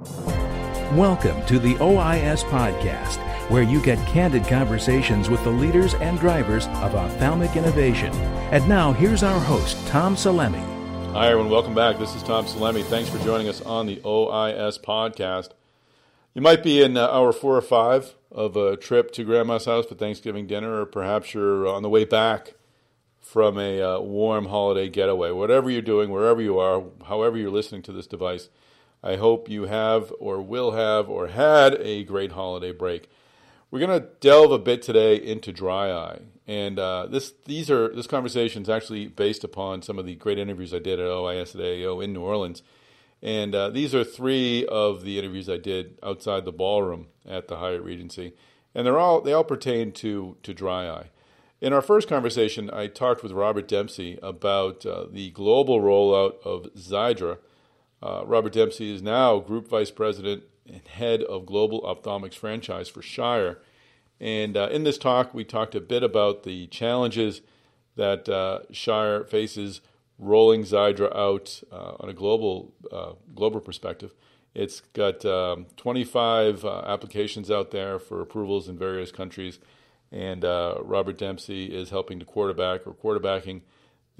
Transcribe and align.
Welcome 0.00 1.44
to 1.44 1.58
the 1.58 1.74
OIS 1.74 2.42
Podcast, 2.44 3.18
where 3.50 3.62
you 3.62 3.82
get 3.82 3.98
candid 4.08 4.46
conversations 4.46 5.28
with 5.28 5.44
the 5.44 5.50
leaders 5.50 5.92
and 5.94 6.18
drivers 6.18 6.68
of 6.68 6.94
ophthalmic 6.94 7.54
innovation. 7.54 8.10
And 8.50 8.66
now, 8.66 8.92
here's 8.92 9.22
our 9.22 9.38
host, 9.38 9.76
Tom 9.88 10.16
Salemi. 10.16 10.64
Hi, 11.12 11.28
everyone. 11.28 11.50
Welcome 11.50 11.74
back. 11.74 11.98
This 11.98 12.14
is 12.14 12.22
Tom 12.22 12.46
Salemi. 12.46 12.82
Thanks 12.82 13.10
for 13.10 13.18
joining 13.18 13.46
us 13.46 13.60
on 13.60 13.86
the 13.86 13.96
OIS 13.96 14.80
Podcast. 14.80 15.50
You 16.32 16.40
might 16.40 16.62
be 16.62 16.82
in 16.82 16.96
uh, 16.96 17.06
hour 17.08 17.34
four 17.34 17.54
or 17.54 17.62
five 17.62 18.14
of 18.32 18.56
a 18.56 18.78
trip 18.78 19.12
to 19.12 19.24
Grandma's 19.24 19.66
house 19.66 19.84
for 19.84 19.96
Thanksgiving 19.96 20.46
dinner, 20.46 20.80
or 20.80 20.86
perhaps 20.86 21.34
you're 21.34 21.68
on 21.68 21.82
the 21.82 21.90
way 21.90 22.06
back 22.06 22.54
from 23.20 23.58
a 23.58 23.82
uh, 23.82 24.00
warm 24.00 24.46
holiday 24.46 24.88
getaway. 24.88 25.30
Whatever 25.30 25.70
you're 25.70 25.82
doing, 25.82 26.10
wherever 26.10 26.40
you 26.40 26.58
are, 26.58 26.84
however 27.06 27.36
you're 27.36 27.50
listening 27.50 27.82
to 27.82 27.92
this 27.92 28.06
device, 28.06 28.48
I 29.02 29.16
hope 29.16 29.48
you 29.48 29.64
have 29.64 30.12
or 30.18 30.42
will 30.42 30.72
have 30.72 31.08
or 31.08 31.28
had 31.28 31.74
a 31.80 32.04
great 32.04 32.32
holiday 32.32 32.72
break. 32.72 33.08
We're 33.70 33.80
going 33.80 34.00
to 34.00 34.08
delve 34.20 34.52
a 34.52 34.58
bit 34.58 34.82
today 34.82 35.14
into 35.14 35.52
dry 35.52 35.92
eye, 35.92 36.20
and 36.46 36.78
uh, 36.78 37.06
this 37.06 37.32
these 37.44 37.70
are 37.70 37.94
this 37.94 38.08
conversation 38.08 38.62
is 38.62 38.68
actually 38.68 39.06
based 39.06 39.44
upon 39.44 39.82
some 39.82 39.96
of 39.96 40.06
the 40.06 40.16
great 40.16 40.38
interviews 40.38 40.74
I 40.74 40.80
did 40.80 40.98
at 40.98 41.06
OIS 41.06 41.54
at 41.54 41.60
AAO 41.60 42.02
in 42.02 42.12
New 42.12 42.22
Orleans, 42.22 42.64
and 43.22 43.54
uh, 43.54 43.70
these 43.70 43.94
are 43.94 44.02
three 44.02 44.66
of 44.66 45.04
the 45.04 45.20
interviews 45.20 45.48
I 45.48 45.56
did 45.56 45.98
outside 46.02 46.44
the 46.44 46.52
ballroom 46.52 47.06
at 47.24 47.46
the 47.46 47.58
Hyatt 47.58 47.82
Regency, 47.82 48.34
and 48.74 48.84
they're 48.84 48.98
all 48.98 49.20
they 49.20 49.32
all 49.32 49.44
pertain 49.44 49.92
to 49.92 50.36
to 50.42 50.52
dry 50.52 50.88
eye. 50.88 51.10
In 51.60 51.72
our 51.72 51.82
first 51.82 52.08
conversation, 52.08 52.70
I 52.72 52.88
talked 52.88 53.22
with 53.22 53.32
Robert 53.32 53.68
Dempsey 53.68 54.18
about 54.20 54.84
uh, 54.84 55.06
the 55.08 55.30
global 55.30 55.80
rollout 55.80 56.42
of 56.44 56.66
Xiidra. 56.74 57.38
Uh, 58.02 58.22
Robert 58.24 58.52
Dempsey 58.52 58.94
is 58.94 59.02
now 59.02 59.38
Group 59.38 59.68
Vice 59.68 59.90
President 59.90 60.44
and 60.66 60.86
Head 60.86 61.22
of 61.22 61.46
Global 61.46 61.82
Ophthalmics 61.82 62.34
Franchise 62.34 62.88
for 62.88 63.02
Shire. 63.02 63.58
And 64.20 64.56
uh, 64.56 64.68
in 64.70 64.84
this 64.84 64.98
talk, 64.98 65.34
we 65.34 65.44
talked 65.44 65.74
a 65.74 65.80
bit 65.80 66.02
about 66.02 66.42
the 66.42 66.66
challenges 66.68 67.40
that 67.96 68.28
uh, 68.28 68.60
Shire 68.70 69.24
faces 69.24 69.80
rolling 70.18 70.62
Xiidra 70.62 71.14
out 71.16 71.62
uh, 71.72 71.94
on 72.00 72.08
a 72.08 72.12
global, 72.12 72.74
uh, 72.92 73.12
global 73.34 73.60
perspective. 73.60 74.14
It's 74.54 74.80
got 74.92 75.24
um, 75.24 75.66
25 75.76 76.64
applications 76.64 77.50
out 77.50 77.70
there 77.70 77.98
for 77.98 78.20
approvals 78.20 78.68
in 78.68 78.76
various 78.76 79.12
countries 79.12 79.58
and 80.12 80.44
uh, 80.44 80.76
Robert 80.80 81.18
Dempsey 81.18 81.66
is 81.66 81.90
helping 81.90 82.18
to 82.18 82.24
quarterback 82.24 82.86
or 82.86 82.94
quarterbacking 82.94 83.62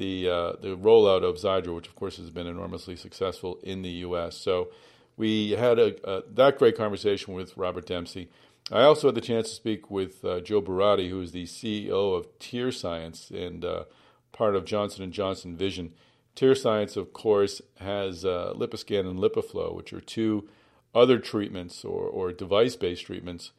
the 0.00 0.28
uh, 0.30 0.52
the 0.62 0.74
rollout 0.76 1.22
of 1.22 1.36
Xiidra, 1.36 1.74
which 1.74 1.86
of 1.86 1.94
course 1.94 2.16
has 2.16 2.30
been 2.30 2.46
enormously 2.46 2.96
successful 2.96 3.60
in 3.62 3.82
the 3.82 3.90
U.S. 4.06 4.34
So 4.34 4.70
we 5.18 5.50
had 5.50 5.78
a, 5.78 5.94
a, 6.10 6.22
that 6.32 6.58
great 6.58 6.74
conversation 6.74 7.34
with 7.34 7.54
Robert 7.56 7.86
Dempsey. 7.86 8.30
I 8.72 8.82
also 8.82 9.08
had 9.08 9.14
the 9.14 9.20
chance 9.20 9.50
to 9.50 9.54
speak 9.54 9.90
with 9.90 10.24
uh, 10.24 10.40
Joe 10.40 10.62
Boorady, 10.62 11.10
who 11.10 11.20
is 11.20 11.32
the 11.32 11.44
CEO 11.44 12.16
of 12.16 12.26
Tear 12.38 12.72
Science 12.72 13.30
and 13.30 13.62
uh, 13.62 13.84
part 14.32 14.56
of 14.56 14.64
Johnson 14.64 15.04
and 15.04 15.12
Johnson 15.12 15.54
Vision. 15.54 15.92
Tear 16.34 16.54
Science, 16.54 16.96
of 16.96 17.12
course, 17.12 17.60
has 17.80 18.24
uh, 18.24 18.54
LipiScan 18.56 19.00
and 19.00 19.18
LipiFlow, 19.18 19.74
which 19.74 19.92
are 19.92 20.00
two 20.00 20.48
other 20.94 21.18
treatments 21.18 21.84
or, 21.84 22.04
or 22.04 22.32
device-based 22.32 23.04
treatments 23.04 23.52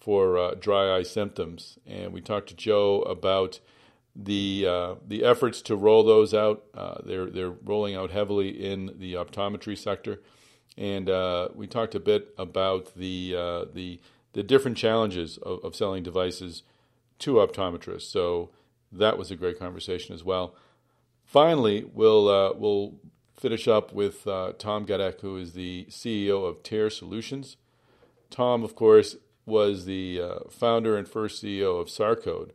for 0.00 0.36
uh, 0.36 0.54
dry 0.54 0.96
eye 0.96 1.04
symptoms. 1.04 1.78
And 1.86 2.12
we 2.12 2.20
talked 2.20 2.48
to 2.48 2.56
Joe 2.56 3.02
about 3.02 3.60
the 4.16 4.66
uh, 4.68 4.94
the 5.06 5.24
efforts 5.24 5.60
to 5.62 5.76
roll 5.76 6.04
those 6.04 6.32
out. 6.32 6.64
Uh, 6.74 6.98
they're 7.04 7.26
they're 7.26 7.50
rolling 7.50 7.94
out 7.94 8.10
heavily 8.10 8.48
in 8.48 8.94
the 8.98 9.14
optometry 9.14 9.76
sector, 9.76 10.20
and 10.76 11.10
uh, 11.10 11.48
we 11.54 11.66
talked 11.66 11.94
a 11.94 12.00
bit 12.00 12.28
about 12.38 12.94
the 12.94 13.34
uh, 13.36 13.64
the 13.72 14.00
the 14.32 14.42
different 14.42 14.76
challenges 14.76 15.38
of, 15.38 15.64
of, 15.64 15.76
selling 15.76 16.02
devices 16.02 16.64
to 17.20 17.34
optometrists. 17.34 18.10
So 18.10 18.50
that 18.90 19.16
was 19.16 19.30
a 19.30 19.36
great 19.36 19.60
conversation 19.60 20.12
as 20.12 20.24
well. 20.24 20.56
Finally, 21.24 21.84
we'll 21.92 22.28
uh, 22.28 22.52
we'll 22.54 22.94
finish 23.36 23.66
up 23.66 23.92
with 23.92 24.24
Tom 24.24 24.86
Gadek, 24.86 25.20
who 25.20 25.36
is 25.36 25.52
the 25.52 25.86
CEO 25.90 26.48
of 26.48 26.62
Tear 26.62 26.88
Solutions. 26.88 27.56
Tom, 28.30 28.64
of 28.64 28.74
course, 28.74 29.16
was 29.46 29.84
the 29.84 30.20
uh, 30.20 30.38
founder 30.50 30.96
and 30.96 31.08
first 31.08 31.42
CEO 31.42 31.80
of 31.80 31.88
Sarcode, 31.88 32.50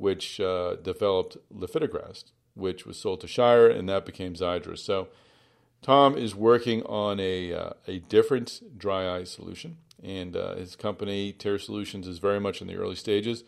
which 0.00 0.40
uh, 0.40 0.76
developed 0.76 1.36
lifitegrast, 1.54 2.32
which 2.54 2.86
was 2.86 2.98
sold 2.98 3.20
to 3.20 3.28
Shire, 3.28 3.68
and 3.68 3.88
that 3.88 4.06
became 4.06 4.34
Xiidra. 4.34 4.78
So 4.78 5.08
Tom 5.82 6.16
is 6.16 6.34
working 6.34 6.82
on 6.84 7.20
a, 7.20 7.52
uh, 7.52 7.70
a 7.86 7.98
different 7.98 8.78
dry 8.78 9.18
eye 9.18 9.24
solution, 9.24 9.76
and 10.02 10.34
uh, 10.36 10.56
his 10.56 10.74
company, 10.74 11.32
Tear 11.32 11.58
Solutions, 11.58 12.06
is 12.08 12.18
very 12.18 12.40
much 12.40 12.62
in 12.62 12.66
the 12.66 12.76
early 12.76 12.96
stages. 12.96 13.44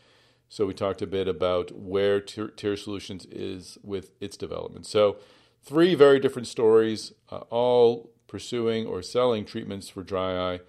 So 0.51 0.67
we 0.67 0.75
talked 0.75 1.01
a 1.01 1.07
bit 1.07 1.27
about 1.27 1.73
where 1.73 2.21
Tear 2.21 2.77
Solutions 2.77 3.25
is 3.27 3.79
with 3.83 4.13
its 4.21 4.37
development. 4.37 4.87
So 4.87 5.17
three 5.63 5.95
very 5.95 6.21
different 6.21 6.49
stories, 6.49 7.13
uh, 7.31 7.39
all 7.49 8.11
pursuing 8.27 8.87
or 8.87 9.01
selling 9.01 9.47
treatments 9.47 9.89
for 9.89 10.03
dry 10.03 10.55
eye 10.55 10.61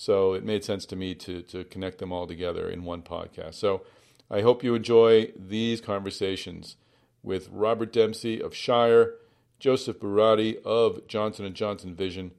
so 0.00 0.34
it 0.34 0.44
made 0.44 0.62
sense 0.62 0.86
to 0.86 0.94
me 0.94 1.12
to, 1.16 1.42
to 1.42 1.64
connect 1.64 1.98
them 1.98 2.12
all 2.12 2.28
together 2.28 2.70
in 2.70 2.84
one 2.84 3.02
podcast. 3.02 3.54
So 3.54 3.82
I 4.30 4.42
hope 4.42 4.62
you 4.62 4.74
enjoy 4.74 5.32
these 5.34 5.80
conversations 5.80 6.76
with 7.22 7.48
Robert 7.50 7.90
Dempsey 7.90 8.42
of 8.42 8.54
Shire, 8.54 9.14
Joseph 9.58 10.00
Boorady 10.00 10.62
of 10.64 11.06
Johnson 11.08 11.50
& 11.52 11.54
Johnson 11.54 11.94
Vision, 11.94 12.32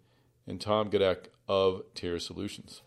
and 0.46 0.62
Tom 0.62 0.92
Gadek 0.92 1.30
of 1.48 1.82
Tear 1.96 2.20
Solutions. 2.20 2.84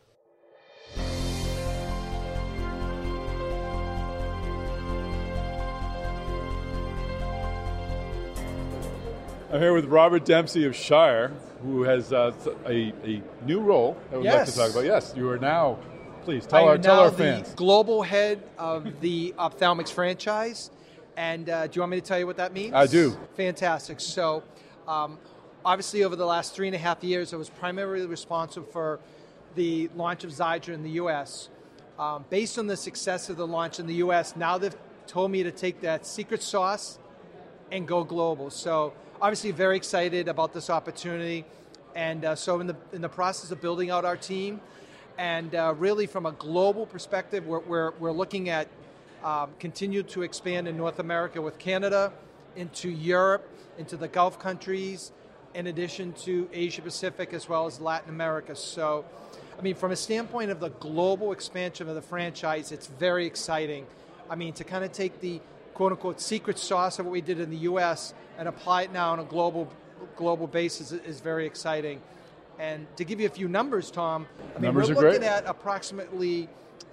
I'm 9.50 9.60
here 9.60 9.74
with 9.74 9.86
Robert 9.86 10.24
Dempsey 10.24 10.64
of 10.64 10.76
Shire, 10.76 11.32
who 11.62 11.82
has 11.82 12.12
uh, 12.12 12.32
a, 12.66 12.92
a 13.04 13.20
new 13.44 13.60
role 13.60 13.96
that 14.10 14.18
we'd 14.18 14.26
yes. 14.26 14.46
like 14.46 14.54
to 14.54 14.60
talk 14.60 14.70
about. 14.70 14.84
Yes, 14.84 15.12
you 15.16 15.28
are 15.28 15.38
now. 15.38 15.80
Please 16.24 16.46
tell 16.46 16.64
I 16.64 16.68
our 16.68 16.78
tell 16.78 17.00
our 17.00 17.10
fans. 17.10 17.52
global 17.54 18.02
head 18.02 18.42
of 18.56 19.00
the 19.00 19.34
ophthalmics 19.38 19.90
franchise, 19.92 20.70
and 21.16 21.48
uh, 21.48 21.66
do 21.66 21.72
you 21.76 21.82
want 21.82 21.90
me 21.90 22.00
to 22.00 22.06
tell 22.06 22.18
you 22.18 22.26
what 22.26 22.36
that 22.36 22.52
means? 22.52 22.74
I 22.74 22.86
do. 22.86 23.16
Fantastic. 23.36 23.98
So, 23.98 24.44
um, 24.86 25.18
obviously, 25.64 26.04
over 26.04 26.14
the 26.14 26.24
last 26.26 26.54
three 26.54 26.68
and 26.68 26.76
a 26.76 26.78
half 26.78 27.02
years, 27.02 27.34
I 27.34 27.36
was 27.36 27.50
primarily 27.50 28.06
responsible 28.06 28.66
for 28.68 29.00
the 29.56 29.90
launch 29.96 30.22
of 30.22 30.30
Xiidra 30.30 30.74
in 30.74 30.84
the 30.84 30.90
U.S. 30.92 31.48
Um, 31.98 32.24
based 32.30 32.56
on 32.56 32.68
the 32.68 32.76
success 32.76 33.28
of 33.28 33.36
the 33.36 33.46
launch 33.46 33.80
in 33.80 33.86
the 33.86 33.94
U.S., 33.94 34.36
now 34.36 34.58
they've 34.58 34.76
told 35.08 35.30
me 35.32 35.42
to 35.42 35.50
take 35.50 35.80
that 35.80 36.06
secret 36.06 36.42
sauce 36.42 36.98
and 37.72 37.86
go 37.86 38.04
global. 38.04 38.48
So 38.48 38.92
obviously 39.20 39.50
very 39.50 39.76
excited 39.76 40.28
about 40.28 40.54
this 40.54 40.70
opportunity, 40.70 41.44
and 41.96 42.24
uh, 42.24 42.36
so 42.36 42.60
in 42.60 42.68
the 42.68 42.76
in 42.92 43.02
the 43.02 43.08
process 43.08 43.50
of 43.50 43.60
building 43.60 43.90
out 43.90 44.04
our 44.04 44.16
team, 44.16 44.60
and 45.18 45.54
uh, 45.54 45.74
really 45.76 46.06
from 46.06 46.26
a 46.26 46.32
global 46.32 46.86
perspective, 46.86 47.46
we're 47.46 47.60
we're, 47.60 47.90
we're 47.98 48.12
looking 48.12 48.48
at 48.48 48.68
um, 49.22 49.50
continue 49.58 50.02
to 50.04 50.22
expand 50.22 50.68
in 50.68 50.76
North 50.76 50.98
America 50.98 51.40
with 51.40 51.58
Canada, 51.58 52.12
into 52.56 52.90
Europe, 52.90 53.48
into 53.78 53.96
the 53.96 54.08
Gulf 54.08 54.38
countries, 54.38 55.12
in 55.54 55.66
addition 55.66 56.12
to 56.24 56.48
Asia 56.52 56.82
Pacific 56.82 57.32
as 57.32 57.48
well 57.48 57.66
as 57.66 57.80
Latin 57.80 58.10
America. 58.10 58.56
So. 58.56 59.04
I 59.58 59.60
mean, 59.62 59.74
from 59.76 59.92
a 59.92 59.96
standpoint 59.96 60.50
of 60.50 60.58
the 60.58 60.70
global 60.70 61.30
expansion 61.30 61.88
of 61.88 61.94
the 61.94 62.02
franchise, 62.02 62.72
it's 62.72 62.88
very 62.88 63.26
exciting. 63.26 63.86
I 64.28 64.34
mean, 64.34 64.54
to 64.54 64.64
kind 64.64 64.82
of 64.82 64.90
take 64.92 65.20
the 65.20 65.40
quote 65.74 65.92
unquote 65.92 66.20
secret 66.20 66.58
sauce 66.58 66.98
of 66.98 67.06
what 67.06 67.12
we 67.12 67.20
did 67.20 67.38
in 67.38 67.50
the 67.50 67.58
US 67.58 68.14
and 68.38 68.48
apply 68.48 68.82
it 68.82 68.92
now 68.92 69.12
on 69.12 69.20
a 69.20 69.24
global 69.24 69.70
global 70.16 70.46
basis 70.46 70.92
is 70.92 71.20
very 71.20 71.46
exciting. 71.46 72.00
And 72.62 72.86
to 72.96 73.04
give 73.04 73.18
you 73.18 73.26
a 73.26 73.30
few 73.30 73.48
numbers, 73.48 73.90
Tom, 73.90 74.24
I 74.38 74.54
mean 74.54 74.66
numbers 74.66 74.88
we're 74.88 74.94
looking 74.94 75.18
great. 75.18 75.24
at 75.24 75.46
approximately 75.46 76.48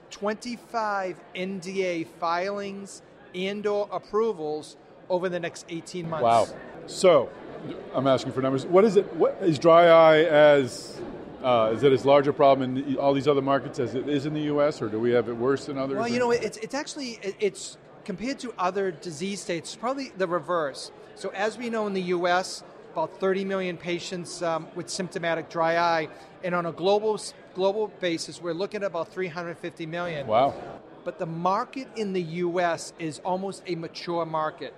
25 0.09 1.15
NDA 1.35 2.07
filings 2.19 3.03
and 3.35 3.67
or 3.67 3.87
approvals 3.91 4.77
over 5.11 5.29
the 5.29 5.39
next 5.39 5.67
18 5.69 6.09
months. 6.09 6.23
Wow. 6.23 6.47
So, 6.87 7.29
I'm 7.93 8.07
asking 8.07 8.31
for 8.31 8.41
numbers. 8.41 8.65
What 8.65 8.83
is 8.83 8.95
it? 8.95 9.13
What 9.15 9.37
is 9.43 9.59
dry 9.59 9.85
eye 9.85 10.23
as? 10.23 10.99
Uh, 11.43 11.73
is 11.75 11.83
it 11.83 11.93
as 11.93 12.03
large 12.03 12.27
a 12.27 12.33
problem 12.33 12.75
in 12.75 12.97
all 12.97 13.13
these 13.13 13.27
other 13.27 13.41
markets 13.41 13.77
as 13.77 13.93
it 13.93 14.09
is 14.09 14.25
in 14.25 14.33
the 14.33 14.41
U.S., 14.41 14.81
or 14.81 14.89
do 14.89 14.99
we 14.99 15.11
have 15.11 15.29
it 15.29 15.37
worse 15.37 15.67
than 15.67 15.77
others? 15.77 15.97
Well, 15.97 16.07
you 16.07 16.17
know, 16.17 16.31
it's 16.31 16.57
it's 16.57 16.73
actually 16.73 17.19
it's 17.39 17.77
compared 18.05 18.39
to 18.39 18.51
other 18.57 18.89
disease 18.89 19.39
states, 19.39 19.75
probably 19.75 20.11
the 20.17 20.27
reverse. 20.27 20.91
So, 21.13 21.29
as 21.29 21.59
we 21.59 21.69
know 21.69 21.85
in 21.85 21.93
the 21.93 22.01
US, 22.17 22.63
about 22.99 23.17
30 23.17 23.45
million 23.45 23.77
patients 23.77 24.41
um, 24.41 24.67
with 24.75 24.89
symptomatic 24.89 25.49
dry 25.49 25.77
eye, 25.77 26.09
and 26.43 26.53
on 26.53 26.65
a 26.65 26.71
global 26.71 27.17
global 27.55 27.87
basis, 28.01 28.41
we're 28.41 28.53
looking 28.53 28.83
at 28.83 28.87
about 28.87 29.07
350 29.07 29.85
million. 29.85 30.27
Wow! 30.27 30.53
But 31.05 31.17
the 31.17 31.25
market 31.25 31.87
in 31.95 32.11
the 32.11 32.21
U.S. 32.21 32.91
is 32.99 33.19
almost 33.19 33.63
a 33.67 33.75
mature 33.75 34.25
market. 34.25 34.73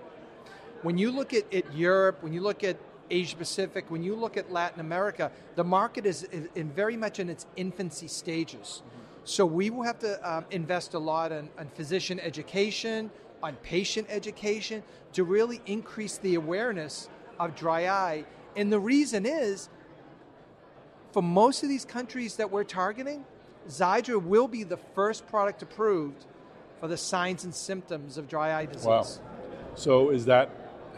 When 0.83 0.99
you 0.99 1.11
look 1.11 1.33
at, 1.33 1.51
at 1.51 1.73
Europe, 1.75 2.21
when 2.21 2.31
you 2.31 2.41
look 2.41 2.63
at 2.63 2.77
Asia 3.09 3.35
Pacific, 3.35 3.85
when 3.89 4.03
you 4.03 4.15
look 4.15 4.37
at 4.37 4.51
Latin 4.51 4.79
America, 4.79 5.31
the 5.55 5.63
market 5.63 6.05
is, 6.05 6.23
in 6.55 6.69
very 6.71 6.95
much 6.95 7.19
in 7.19 7.27
its 7.27 7.47
infancy 7.55 8.07
stages. 8.07 8.83
So 9.23 9.47
we 9.47 9.71
will 9.71 9.83
have 9.83 9.99
to 9.99 10.13
um, 10.31 10.45
invest 10.51 10.93
a 10.93 10.99
lot 10.99 11.31
in, 11.31 11.49
in 11.59 11.69
physician 11.69 12.19
education, 12.19 13.09
on 13.41 13.55
patient 13.63 14.07
education, 14.09 14.83
to 15.13 15.23
really 15.23 15.59
increase 15.65 16.17
the 16.17 16.35
awareness 16.35 17.09
of 17.49 17.55
dry 17.55 17.87
eye. 17.87 18.25
And 18.55 18.71
the 18.71 18.79
reason 18.79 19.25
is, 19.25 19.69
for 21.11 21.21
most 21.21 21.63
of 21.63 21.69
these 21.69 21.85
countries 21.85 22.37
that 22.37 22.51
we're 22.51 22.63
targeting, 22.63 23.25
Xiidra 23.67 24.21
will 24.21 24.47
be 24.47 24.63
the 24.63 24.77
first 24.77 25.27
product 25.27 25.61
approved 25.61 26.25
for 26.79 26.87
the 26.87 26.97
signs 26.97 27.43
and 27.43 27.53
symptoms 27.53 28.17
of 28.17 28.27
dry 28.27 28.53
eye 28.53 28.65
disease. 28.65 28.85
Wow. 28.85 29.05
So 29.75 30.09
is 30.09 30.25
that 30.25 30.49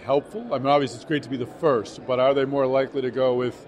helpful? 0.03 0.53
I 0.53 0.57
mean, 0.57 0.67
obviously 0.67 0.97
it's 0.97 1.05
great 1.05 1.23
to 1.23 1.29
be 1.29 1.37
the 1.37 1.45
first, 1.45 2.05
but 2.05 2.19
are 2.19 2.33
they 2.33 2.45
more 2.45 2.65
likely 2.65 3.01
to 3.01 3.11
go 3.11 3.35
with 3.35 3.67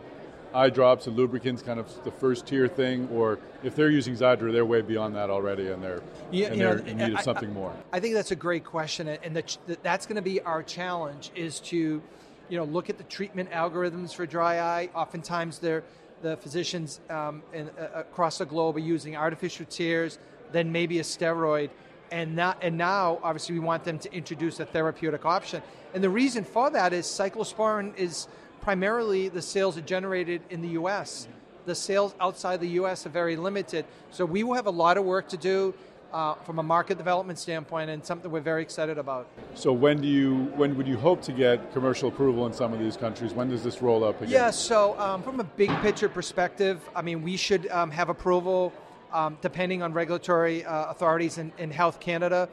eye 0.53 0.69
drops 0.69 1.05
and 1.05 1.17
lubricants, 1.17 1.61
kind 1.61 1.79
of 1.79 2.03
the 2.05 2.11
first 2.11 2.47
tier 2.47 2.67
thing, 2.67 3.09
or 3.11 3.39
if 3.61 3.75
they're 3.75 3.89
using 3.89 4.15
Xiidra, 4.15 4.53
they're 4.53 4.65
way 4.65 4.81
beyond 4.81 5.15
that 5.15 5.29
already, 5.29 5.67
and 5.69 5.83
they're, 5.83 6.01
yeah, 6.31 6.47
and 6.47 6.61
they're 6.61 6.77
know, 6.77 6.85
in 6.85 6.97
need 6.97 7.13
of 7.13 7.21
something 7.21 7.49
I, 7.49 7.53
more. 7.53 7.73
I 7.91 7.99
think 7.99 8.13
that's 8.13 8.31
a 8.31 8.37
great 8.37 8.63
question, 8.63 9.09
and 9.09 9.35
the, 9.35 9.77
that's 9.83 10.05
going 10.05 10.15
to 10.15 10.21
be 10.21 10.39
our 10.41 10.63
challenge: 10.63 11.31
is 11.35 11.59
to, 11.61 12.01
you 12.49 12.57
know, 12.57 12.63
look 12.63 12.89
at 12.89 12.97
the 12.97 13.03
treatment 13.03 13.51
algorithms 13.51 14.13
for 14.13 14.25
dry 14.25 14.59
eye. 14.59 14.89
Oftentimes, 14.95 15.59
they're 15.59 15.83
the 16.21 16.37
physicians 16.37 17.01
um, 17.09 17.43
in, 17.53 17.69
uh, 17.69 17.89
across 17.93 18.39
the 18.39 18.45
globe 18.45 18.75
are 18.75 18.79
using 18.79 19.15
artificial 19.15 19.65
tears, 19.65 20.17
then 20.51 20.71
maybe 20.71 20.99
a 20.99 21.03
steroid, 21.03 21.69
and 22.11 22.35
now, 22.35 22.55
and 22.61 22.77
now 22.77 23.19
obviously 23.23 23.53
we 23.53 23.59
want 23.59 23.83
them 23.83 23.99
to 23.99 24.13
introduce 24.13 24.59
a 24.59 24.65
therapeutic 24.65 25.25
option. 25.25 25.61
And 25.93 26.03
the 26.03 26.09
reason 26.09 26.43
for 26.43 26.69
that 26.69 26.93
is 26.93 27.05
cyclosporin 27.05 27.95
is 27.97 28.27
primarily 28.61 29.29
the 29.29 29.41
sales 29.41 29.77
are 29.77 29.81
generated 29.81 30.41
in 30.49 30.61
the 30.61 30.69
U.S. 30.69 31.27
The 31.65 31.75
sales 31.75 32.15
outside 32.19 32.59
the 32.59 32.69
U.S. 32.69 33.05
are 33.05 33.09
very 33.09 33.35
limited, 33.35 33.85
so 34.11 34.25
we 34.25 34.43
will 34.43 34.55
have 34.55 34.67
a 34.67 34.71
lot 34.71 34.97
of 34.97 35.05
work 35.05 35.29
to 35.29 35.37
do 35.37 35.73
uh, 36.13 36.35
from 36.35 36.59
a 36.59 36.63
market 36.63 36.97
development 36.97 37.39
standpoint, 37.39 37.89
and 37.89 38.05
something 38.05 38.31
we're 38.31 38.39
very 38.39 38.61
excited 38.61 38.97
about. 38.97 39.27
So 39.53 39.73
when 39.73 40.01
do 40.01 40.07
you 40.07 40.51
when 40.55 40.77
would 40.77 40.87
you 40.87 40.97
hope 40.97 41.21
to 41.23 41.31
get 41.31 41.73
commercial 41.73 42.09
approval 42.09 42.45
in 42.45 42.53
some 42.53 42.73
of 42.73 42.79
these 42.79 42.97
countries? 42.97 43.33
When 43.33 43.49
does 43.49 43.63
this 43.63 43.81
roll 43.81 44.03
up 44.03 44.21
again? 44.21 44.31
Yeah, 44.31 44.51
so 44.51 44.97
um, 44.99 45.23
from 45.23 45.39
a 45.39 45.43
big 45.43 45.69
picture 45.81 46.09
perspective, 46.09 46.81
I 46.95 47.01
mean, 47.01 47.21
we 47.21 47.37
should 47.37 47.67
um, 47.69 47.91
have 47.91 48.09
approval 48.09 48.73
um, 49.13 49.37
depending 49.41 49.81
on 49.81 49.93
regulatory 49.93 50.65
uh, 50.65 50.91
authorities 50.91 51.37
in, 51.37 51.51
in, 51.57 51.71
Health 51.71 52.01
Canada 52.01 52.49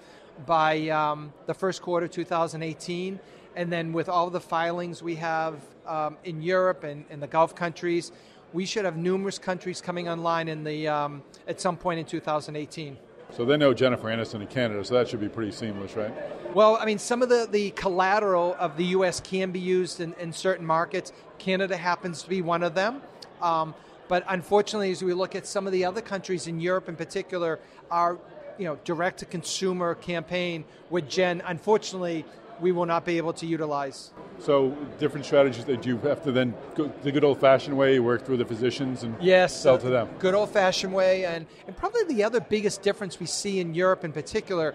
by 0.46 0.88
um, 0.90 1.32
the 1.46 1.55
first 1.55 1.82
quarter 1.82 2.06
2018, 2.06 3.19
and 3.56 3.72
then 3.72 3.93
with 3.93 4.08
all 4.08 4.31
the 4.31 4.40
filings 4.40 5.02
we 5.02 5.16
have 5.16 5.56
um, 5.87 6.16
in 6.25 6.40
Europe 6.40 6.84
and 6.84 7.05
in 7.10 7.20
the 7.20 7.26
Gulf 7.26 7.55
countries. 7.55 8.12
We 8.52 8.66
should 8.66 8.84
have 8.84 8.96
numerous 8.96 9.38
countries 9.38 9.81
coming 9.81 10.08
online 10.08 10.48
in 10.48 10.62
the 10.62 10.87
um, 10.87 11.22
at 11.48 11.60
some 11.60 11.76
point 11.76 12.00
in 12.00 12.05
2018. 12.05 12.98
So 13.37 13.46
they 13.46 13.56
know 13.56 13.73
Jennifer 13.73 14.08
Aniston 14.08 14.43
in 14.43 14.46
Canada, 14.46 14.84
so 14.84 14.94
that 14.94 15.08
should 15.08 15.20
be 15.20 15.29
pretty 15.29 15.52
seamless, 15.52 15.96
right? 15.96 16.12
Well, 16.55 16.76
I 16.76 16.84
mean, 16.84 16.99
some 16.99 17.23
of 17.23 17.31
the, 17.31 17.49
the 17.50 17.70
collateral 17.70 18.55
of 18.58 18.76
the 18.76 18.84
U.S. 18.87 19.20
can 19.20 19.52
be 19.52 19.58
used 19.58 20.00
in, 20.00 20.12
in 20.20 20.34
certain 20.34 20.67
markets. 20.67 21.12
Canada 21.38 21.79
happens 21.79 22.23
to 22.25 22.29
be 22.29 22.43
one 22.43 22.62
of 22.62 22.75
them. 22.75 23.00
Um, 23.40 23.75
but 24.06 24.23
unfortunately, 24.29 24.90
as 24.90 25.02
we 25.02 25.14
look 25.14 25.34
at 25.34 25.46
some 25.46 25.67
of 25.67 25.73
the 25.73 25.87
other 25.87 26.02
countries 26.02 26.46
in 26.46 26.61
Europe 26.61 26.90
in 26.90 26.96
particular, 26.96 27.58
our 27.90 28.19
you 28.58 28.67
know, 28.67 28.76
direct 28.84 29.20
to 29.20 29.25
consumer 29.25 29.94
campaign 29.94 30.67
with 30.90 31.08
Jen, 31.08 31.43
unfortunately, 31.46 32.26
we 32.62 32.73
will 32.73 32.87
not 32.87 33.05
be 33.05 33.17
able 33.19 33.32
to 33.35 33.44
utilize. 33.44 34.12
So 34.38 34.76
different 34.99 35.26
strategies 35.26 35.64
that 35.67 35.85
you 35.85 35.99
have 35.99 36.23
to 36.23 36.32
then 36.32 36.55
go 36.75 36.91
the 37.03 37.12
good 37.12 37.25
old 37.25 37.41
fashioned 37.41 37.76
way, 37.76 37.99
work 37.99 38.25
through 38.25 38.38
the 38.38 38.44
physicians 38.44 39.03
and 39.03 39.14
yes, 39.20 39.55
sell 39.55 39.76
to 39.79 39.91
them. 39.91 40.09
Good 40.20 40.35
old 40.35 40.50
fashioned 40.50 40.94
way, 40.94 41.26
and 41.26 41.44
and 41.67 41.76
probably 41.76 42.05
the 42.05 42.25
other 42.25 42.41
biggest 42.41 42.81
difference 42.82 43.20
we 43.20 43.26
see 43.26 43.61
in 43.61 43.75
Europe 43.75 44.05
in 44.05 44.12
particular 44.12 44.75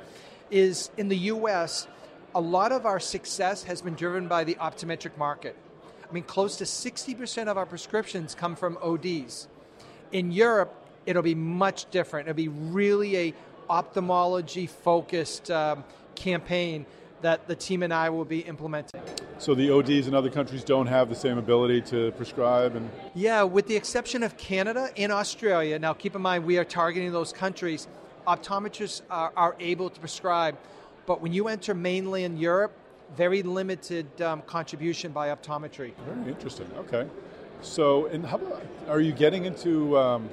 is 0.52 0.92
in 0.98 1.08
the 1.08 1.18
U.S. 1.34 1.88
A 2.36 2.42
lot 2.42 2.72
of 2.72 2.86
our 2.86 3.00
success 3.00 3.64
has 3.64 3.82
been 3.82 3.96
driven 3.96 4.28
by 4.28 4.44
the 4.44 4.56
optometric 4.56 5.18
market. 5.18 5.56
I 6.08 6.14
mean, 6.14 6.24
close 6.24 6.58
to 6.58 6.64
60% 6.64 7.48
of 7.48 7.58
our 7.58 7.66
prescriptions 7.66 8.36
come 8.36 8.56
from 8.56 8.78
ODs. 8.82 9.48
In 10.12 10.32
Europe, 10.32 10.74
it'll 11.06 11.24
be 11.24 11.36
much 11.36 11.90
different. 11.92 12.28
It'll 12.30 12.38
be 12.38 12.48
really 12.48 13.18
a 13.18 13.34
ophthalmology 13.70 14.68
focused 14.68 15.52
um, 15.52 15.84
campaign 16.16 16.86
that 17.22 17.48
the 17.48 17.56
team 17.56 17.84
and 17.84 17.94
I 17.94 18.10
will 18.10 18.26
be 18.26 18.40
implementing. 18.40 19.02
So 19.40 19.56
the 19.56 19.72
ODs 19.72 20.08
in 20.08 20.14
other 20.14 20.30
countries 20.30 20.64
don't 20.64 20.88
have 20.88 21.10
the 21.10 21.16
same 21.16 21.38
ability 21.38 21.82
to 21.84 22.12
prescribe 22.12 22.76
and 22.76 22.90
Yeah, 23.16 23.44
with 23.44 23.68
the 23.68 23.76
exception 23.76 24.24
of 24.24 24.38
Canada 24.38 24.90
and 24.98 25.12
Australia. 25.12 25.80
Now 25.80 25.94
keep 25.94 26.16
in 26.16 26.22
mind 26.22 26.46
we 26.46 26.58
are 26.58 26.66
targeting 26.66 27.12
those 27.12 27.34
countries. 27.34 27.88
Optometrists 28.28 29.02
are, 29.10 29.32
are 29.36 29.56
able 29.60 29.90
to 29.90 30.00
prescribe, 30.00 30.58
but 31.06 31.22
when 31.22 31.34
you 31.34 31.48
enter 31.48 31.74
mainland 31.74 32.40
Europe, 32.40 32.74
very 33.16 33.42
limited 33.42 34.22
um, 34.22 34.42
contribution 34.42 35.12
by 35.12 35.30
optometry. 35.30 35.94
Very 36.06 36.32
interesting. 36.32 36.70
Okay. 36.78 37.08
So, 37.62 38.06
and 38.08 38.26
how 38.26 38.38
about, 38.38 38.64
are 38.88 39.00
you 39.00 39.14
getting 39.14 39.46
into 39.46 39.98
um, 39.98 40.30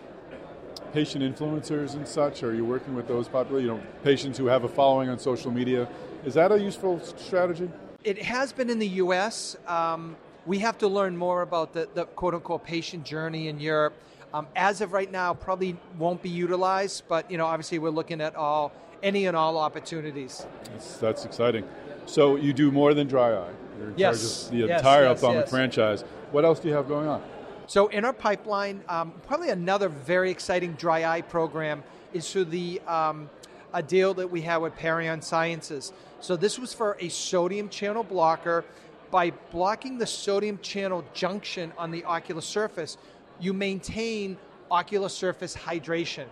patient 0.95 1.25
influencers 1.25 1.95
and 1.95 2.07
such? 2.07 2.45
Are 2.45 2.55
you 2.55 2.65
working 2.65 2.95
with 2.95 3.09
those 3.09 3.27
popular, 3.27 3.61
you 3.61 3.67
know, 3.67 3.81
patients 4.05 4.39
who 4.39 4.47
have 4.47 4.63
a 4.63 4.69
following 4.69 5.09
on 5.09 5.19
social 5.19 5.51
media? 5.51 5.89
Is 6.25 6.35
that 6.35 6.53
a 6.53 6.61
useful 6.61 7.01
strategy? 7.01 7.69
It 8.05 8.23
has 8.23 8.53
been 8.53 8.71
in 8.71 8.79
the 8.79 8.89
U.S. 9.03 9.57
Um, 9.67 10.17
we 10.47 10.61
have 10.61 10.79
to 10.79 10.89
learn 10.89 11.17
more 11.17 11.43
about 11.43 11.73
the, 11.73 11.89
the 11.95 12.05
quote 12.05 12.35
unquote 12.35 12.65
patient 12.65 13.05
journey 13.05 13.49
in 13.49 13.59
Europe. 13.59 13.95
Um, 14.33 14.47
as 14.55 14.81
of 14.81 14.93
right 14.93 15.11
now, 15.11 15.35
probably 15.35 15.77
won't 15.99 16.23
be 16.23 16.31
utilized, 16.31 17.03
but 17.09 17.29
you 17.29 17.39
know, 17.39 17.47
obviously, 17.47 17.81
we're 17.81 17.91
looking 17.91 18.21
at 18.21 18.37
all 18.37 18.73
any 19.03 19.27
and 19.27 19.37
all 19.37 19.59
opportunities. 19.59 20.47
That's, 20.71 20.97
that's 20.99 21.25
exciting. 21.25 21.65
So 22.07 22.37
you 22.37 22.53
do 22.53 22.71
more 22.71 22.95
than 22.95 23.09
dry 23.09 23.33
eye. 23.33 23.51
You're 23.79 23.89
in 23.89 23.95
yes. 23.97 24.21
charge 24.21 24.45
of 24.45 24.51
the 24.51 24.67
yes, 24.69 24.81
entire 24.81 25.03
yes, 25.03 25.11
ophthalmic 25.11 25.43
yes. 25.43 25.51
franchise. 25.51 26.05
What 26.31 26.45
else 26.45 26.61
do 26.61 26.69
you 26.69 26.75
have 26.75 26.87
going 26.87 27.09
on? 27.09 27.23
So 27.67 27.87
in 27.89 28.05
our 28.05 28.13
pipeline, 28.13 28.83
um, 28.89 29.15
probably 29.27 29.49
another 29.49 29.89
very 29.89 30.31
exciting 30.31 30.73
dry 30.75 31.05
eye 31.05 31.23
program 31.23 31.83
is 32.13 32.31
through 32.31 32.47
the 32.47 32.81
um, 32.87 33.31
a 33.73 33.83
deal 33.83 34.13
that 34.15 34.31
we 34.31 34.43
have 34.43 34.63
with 34.63 34.77
Parion 34.77 35.23
Sciences. 35.23 35.93
So 36.21 36.37
this 36.37 36.59
was 36.59 36.75
for 36.75 36.97
a 37.01 37.09
sodium 37.09 37.69
channel 37.69 38.05
blocker. 38.05 38.65
By 39.11 39.31
blocking 39.51 39.99
the 39.99 40.07
sodium 40.07 40.59
channel 40.61 41.05
junction 41.15 41.73
on 41.79 41.91
the 41.91 42.05
ocular 42.05 42.41
surface, 42.41 42.99
you 43.41 43.53
maintain 43.53 44.37
ocular 44.71 45.09
surface 45.09 45.57
hydration. 45.57 46.27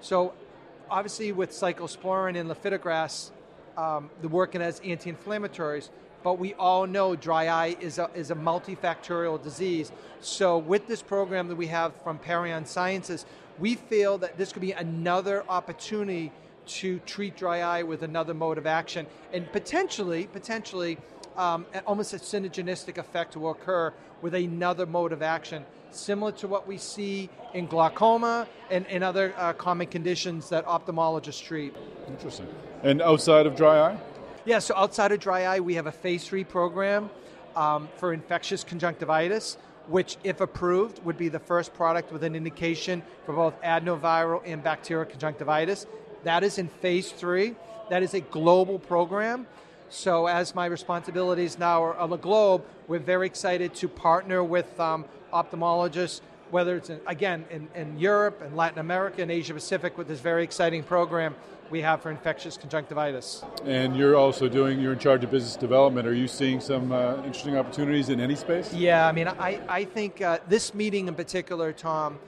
So 0.00 0.34
obviously 0.90 1.32
with 1.32 1.50
cyclosporin 1.50 2.38
and 2.38 2.48
lifitegrast, 2.48 3.30
um, 3.76 4.10
they're 4.20 4.30
working 4.30 4.62
as 4.62 4.80
anti-inflammatories, 4.80 5.90
but 6.26 6.40
we 6.40 6.54
all 6.54 6.88
know 6.88 7.14
dry 7.14 7.46
eye 7.46 7.76
is 7.80 8.00
a, 8.00 8.10
is 8.12 8.32
a 8.32 8.34
multifactorial 8.34 9.40
disease. 9.40 9.92
So 10.20 10.58
with 10.58 10.88
this 10.88 11.00
program 11.00 11.46
that 11.46 11.54
we 11.54 11.68
have 11.68 11.92
from 12.02 12.18
Parion 12.18 12.66
Sciences, 12.66 13.24
we 13.60 13.76
feel 13.76 14.18
that 14.18 14.36
this 14.36 14.52
could 14.52 14.60
be 14.60 14.72
another 14.72 15.44
opportunity 15.48 16.32
to 16.66 16.98
treat 17.06 17.36
dry 17.36 17.60
eye 17.60 17.84
with 17.84 18.02
another 18.02 18.34
mode 18.34 18.58
of 18.58 18.66
action, 18.66 19.06
and 19.32 19.52
potentially, 19.52 20.26
potentially, 20.32 20.98
um, 21.36 21.64
almost 21.86 22.12
a 22.12 22.16
synergistic 22.16 22.98
effect 22.98 23.36
will 23.36 23.52
occur 23.52 23.94
with 24.20 24.34
another 24.34 24.84
mode 24.84 25.12
of 25.12 25.22
action, 25.22 25.64
similar 25.92 26.32
to 26.32 26.48
what 26.48 26.66
we 26.66 26.76
see 26.76 27.30
in 27.54 27.68
glaucoma 27.68 28.48
and, 28.68 28.84
and 28.88 29.04
other 29.04 29.32
uh, 29.36 29.52
common 29.52 29.86
conditions 29.86 30.48
that 30.48 30.66
ophthalmologists 30.66 31.40
treat. 31.40 31.72
Interesting. 32.08 32.48
And 32.82 33.00
outside 33.00 33.46
of 33.46 33.54
dry 33.54 33.78
eye? 33.78 33.96
Yeah, 34.46 34.60
so 34.60 34.76
outside 34.76 35.10
of 35.10 35.18
dry 35.18 35.42
eye, 35.42 35.58
we 35.58 35.74
have 35.74 35.88
a 35.88 35.92
phase 35.92 36.24
three 36.24 36.44
program 36.44 37.10
um, 37.56 37.88
for 37.96 38.12
infectious 38.12 38.62
conjunctivitis, 38.62 39.58
which, 39.88 40.18
if 40.22 40.40
approved, 40.40 41.04
would 41.04 41.18
be 41.18 41.28
the 41.28 41.40
first 41.40 41.74
product 41.74 42.12
with 42.12 42.22
an 42.22 42.36
indication 42.36 43.02
for 43.24 43.32
both 43.32 43.60
adenoviral 43.62 44.42
and 44.46 44.62
bacterial 44.62 45.04
conjunctivitis. 45.04 45.86
That 46.22 46.44
is 46.44 46.58
in 46.58 46.68
phase 46.68 47.10
three. 47.10 47.56
That 47.90 48.04
is 48.04 48.14
a 48.14 48.20
global 48.20 48.78
program. 48.78 49.48
So, 49.88 50.28
as 50.28 50.54
my 50.54 50.66
responsibilities 50.66 51.58
now 51.58 51.82
are 51.82 51.96
on 51.96 52.10
the 52.10 52.16
globe, 52.16 52.64
we're 52.86 53.00
very 53.00 53.26
excited 53.26 53.74
to 53.74 53.88
partner 53.88 54.44
with 54.44 54.78
um, 54.78 55.06
ophthalmologists, 55.32 56.20
whether 56.52 56.76
it's 56.76 56.88
in, 56.88 57.00
again 57.08 57.44
in, 57.50 57.66
in 57.74 57.98
Europe 57.98 58.42
and 58.42 58.54
Latin 58.54 58.78
America 58.78 59.22
and 59.22 59.30
Asia 59.32 59.54
Pacific, 59.54 59.98
with 59.98 60.06
this 60.06 60.20
very 60.20 60.44
exciting 60.44 60.84
program 60.84 61.34
we 61.70 61.80
have 61.80 62.02
for 62.02 62.10
infectious 62.10 62.56
conjunctivitis. 62.56 63.44
And 63.64 63.96
you're 63.96 64.16
also 64.16 64.48
doing, 64.48 64.80
you're 64.80 64.92
in 64.92 64.98
charge 64.98 65.24
of 65.24 65.30
business 65.30 65.56
development. 65.56 66.06
Are 66.06 66.14
you 66.14 66.28
seeing 66.28 66.60
some 66.60 66.92
uh, 66.92 67.16
interesting 67.16 67.56
opportunities 67.56 68.08
in 68.08 68.20
any 68.20 68.36
space? 68.36 68.72
Yeah, 68.72 69.06
I 69.06 69.12
mean, 69.12 69.28
I, 69.28 69.60
I 69.68 69.84
think 69.84 70.20
uh, 70.20 70.38
this 70.48 70.74
meeting 70.74 71.08
in 71.08 71.14
particular, 71.14 71.72
Tom, 71.72 72.18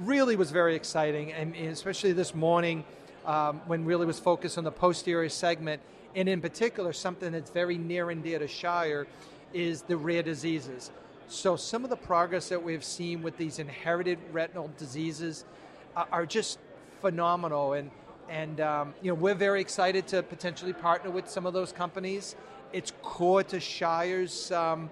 really 0.00 0.36
was 0.36 0.50
very 0.50 0.74
exciting, 0.74 1.32
and 1.32 1.54
especially 1.54 2.12
this 2.12 2.34
morning 2.34 2.84
um, 3.26 3.60
when 3.66 3.84
really 3.84 4.06
was 4.06 4.18
focused 4.18 4.58
on 4.58 4.64
the 4.64 4.72
posterior 4.72 5.28
segment, 5.28 5.80
and 6.14 6.28
in 6.28 6.40
particular, 6.40 6.92
something 6.92 7.32
that's 7.32 7.50
very 7.50 7.78
near 7.78 8.10
and 8.10 8.22
dear 8.22 8.38
to 8.38 8.48
Shire 8.48 9.06
is 9.52 9.82
the 9.82 9.96
rare 9.96 10.22
diseases. 10.22 10.90
So 11.28 11.56
some 11.56 11.84
of 11.84 11.90
the 11.90 11.96
progress 11.96 12.48
that 12.48 12.62
we've 12.62 12.84
seen 12.84 13.22
with 13.22 13.36
these 13.36 13.58
inherited 13.58 14.18
retinal 14.32 14.70
diseases 14.76 15.44
are, 15.94 16.08
are 16.10 16.26
just 16.26 16.58
phenomenal, 17.00 17.74
and 17.74 17.90
and 18.32 18.60
um, 18.60 18.94
you 19.02 19.10
know 19.10 19.14
we're 19.14 19.34
very 19.34 19.60
excited 19.60 20.06
to 20.08 20.22
potentially 20.22 20.72
partner 20.72 21.10
with 21.10 21.28
some 21.28 21.44
of 21.46 21.52
those 21.52 21.70
companies. 21.70 22.34
It's 22.72 22.92
core 23.02 23.42
to 23.44 23.60
Shire's 23.60 24.50
um, 24.50 24.88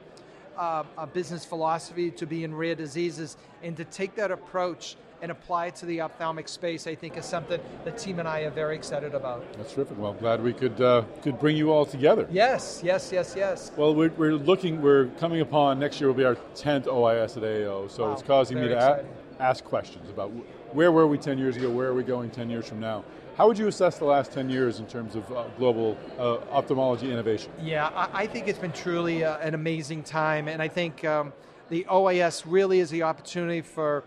uh, 0.59 0.85
business 1.15 1.45
philosophy 1.45 2.11
to 2.11 2.27
be 2.27 2.45
in 2.45 2.55
rare 2.55 2.75
diseases, 2.75 3.39
and 3.63 3.77
to 3.79 3.85
take 3.85 4.15
that 4.17 4.31
approach 4.31 4.97
and 5.23 5.31
apply 5.31 5.67
it 5.67 5.77
to 5.77 5.87
the 5.87 6.01
ophthalmic 6.01 6.49
space, 6.49 6.87
I 6.87 6.95
think 6.95 7.17
is 7.17 7.27
something 7.27 7.61
the 7.85 7.91
team 7.93 8.19
and 8.19 8.29
I 8.29 8.41
are 8.41 8.51
very 8.51 8.75
excited 8.75 9.15
about. 9.15 9.51
That's 9.55 9.73
terrific. 9.73 9.99
Well, 9.99 10.15
glad 10.15 10.43
we 10.43 10.53
could 10.53 10.79
uh, 10.79 11.05
could 11.23 11.41
bring 11.41 11.57
you 11.57 11.73
all 11.73 11.87
together. 11.87 12.29
Yes, 12.31 12.83
yes, 12.85 13.11
yes, 13.11 13.35
yes. 13.35 13.73
Well, 13.75 13.95
we're, 13.95 14.11
we're 14.11 14.35
looking, 14.35 14.83
we're 14.83 15.07
coming 15.19 15.41
upon 15.41 15.79
next 15.79 15.99
year 15.99 16.09
will 16.09 16.15
be 16.15 16.25
our 16.25 16.37
10th 16.55 16.85
OIS 16.85 17.39
at 17.39 17.43
AAO, 17.43 17.91
so 17.91 18.05
wow, 18.05 18.13
it's 18.13 18.23
causing 18.23 18.61
me 18.61 18.69
to 18.69 18.79
a- 18.79 19.05
ask 19.43 19.65
questions 19.65 20.11
about 20.11 20.31
where 20.73 20.93
were 20.93 21.07
we 21.07 21.19
10 21.19 21.39
years 21.39 21.57
ago, 21.57 21.71
where 21.71 21.89
are 21.89 21.95
we 21.95 22.03
going 22.03 22.31
10 22.31 22.51
years 22.51 22.69
from 22.69 22.81
now. 22.81 23.05
How 23.41 23.49
would 23.49 23.57
you 23.57 23.69
assess 23.69 23.97
the 23.97 24.05
last 24.05 24.33
10 24.33 24.51
years 24.51 24.81
in 24.81 24.87
terms 24.87 25.17
of 25.17 25.33
uh, 25.33 25.45
global 25.57 25.97
uh, 26.19 26.41
ophthalmology 26.51 27.11
innovation? 27.11 27.51
Yeah, 27.63 27.87
I, 27.87 28.25
I, 28.25 28.27
think 28.27 28.49
it's 28.49 28.59
been 28.59 28.71
truly 28.71 29.25
uh, 29.25 29.39
an 29.39 29.55
amazing 29.55 30.03
time, 30.03 30.47
and 30.47 30.61
I 30.61 30.69
think 30.69 31.07
um, 31.07 31.33
the 31.71 31.87
OIS 31.91 32.45
really 32.47 32.81
is 32.81 32.91
the 32.91 33.03
opportunity 33.03 33.63
for 33.63 34.05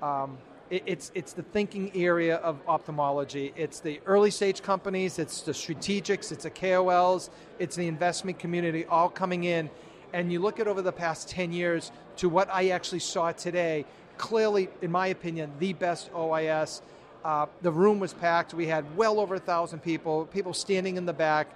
um, 0.00 0.38
it's, 0.70 1.12
it's 1.14 1.34
the 1.34 1.42
thinking 1.42 1.92
area 1.94 2.36
of 2.36 2.58
ophthalmology. 2.66 3.52
It's 3.54 3.80
the 3.80 4.00
early 4.06 4.30
stage 4.30 4.62
companies, 4.62 5.18
it's 5.18 5.42
the 5.42 5.52
strategics, 5.52 6.32
it's 6.32 6.44
the 6.44 6.50
KOLs, 6.50 7.28
it's 7.58 7.76
the 7.76 7.86
investment 7.86 8.38
community 8.38 8.86
all 8.86 9.10
coming 9.10 9.44
in. 9.44 9.68
And 10.14 10.32
you 10.32 10.40
look 10.40 10.58
at 10.58 10.66
over 10.66 10.80
the 10.80 10.90
past 10.90 11.28
10 11.28 11.52
years 11.52 11.92
to 12.16 12.30
what 12.30 12.48
I 12.50 12.70
actually 12.70 13.00
saw 13.00 13.30
today, 13.32 13.84
clearly, 14.16 14.70
in 14.80 14.90
my 14.90 15.08
opinion, 15.08 15.52
the 15.58 15.74
best 15.74 16.10
OIS. 16.14 16.80
Uh, 17.24 17.46
the 17.62 17.70
room 17.70 18.00
was 18.00 18.14
packed. 18.14 18.54
We 18.54 18.66
had 18.66 18.84
well 18.96 19.20
over 19.20 19.34
a 19.34 19.40
thousand 19.40 19.80
people, 19.80 20.26
people 20.26 20.54
standing 20.54 20.96
in 20.96 21.06
the 21.06 21.12
back 21.12 21.48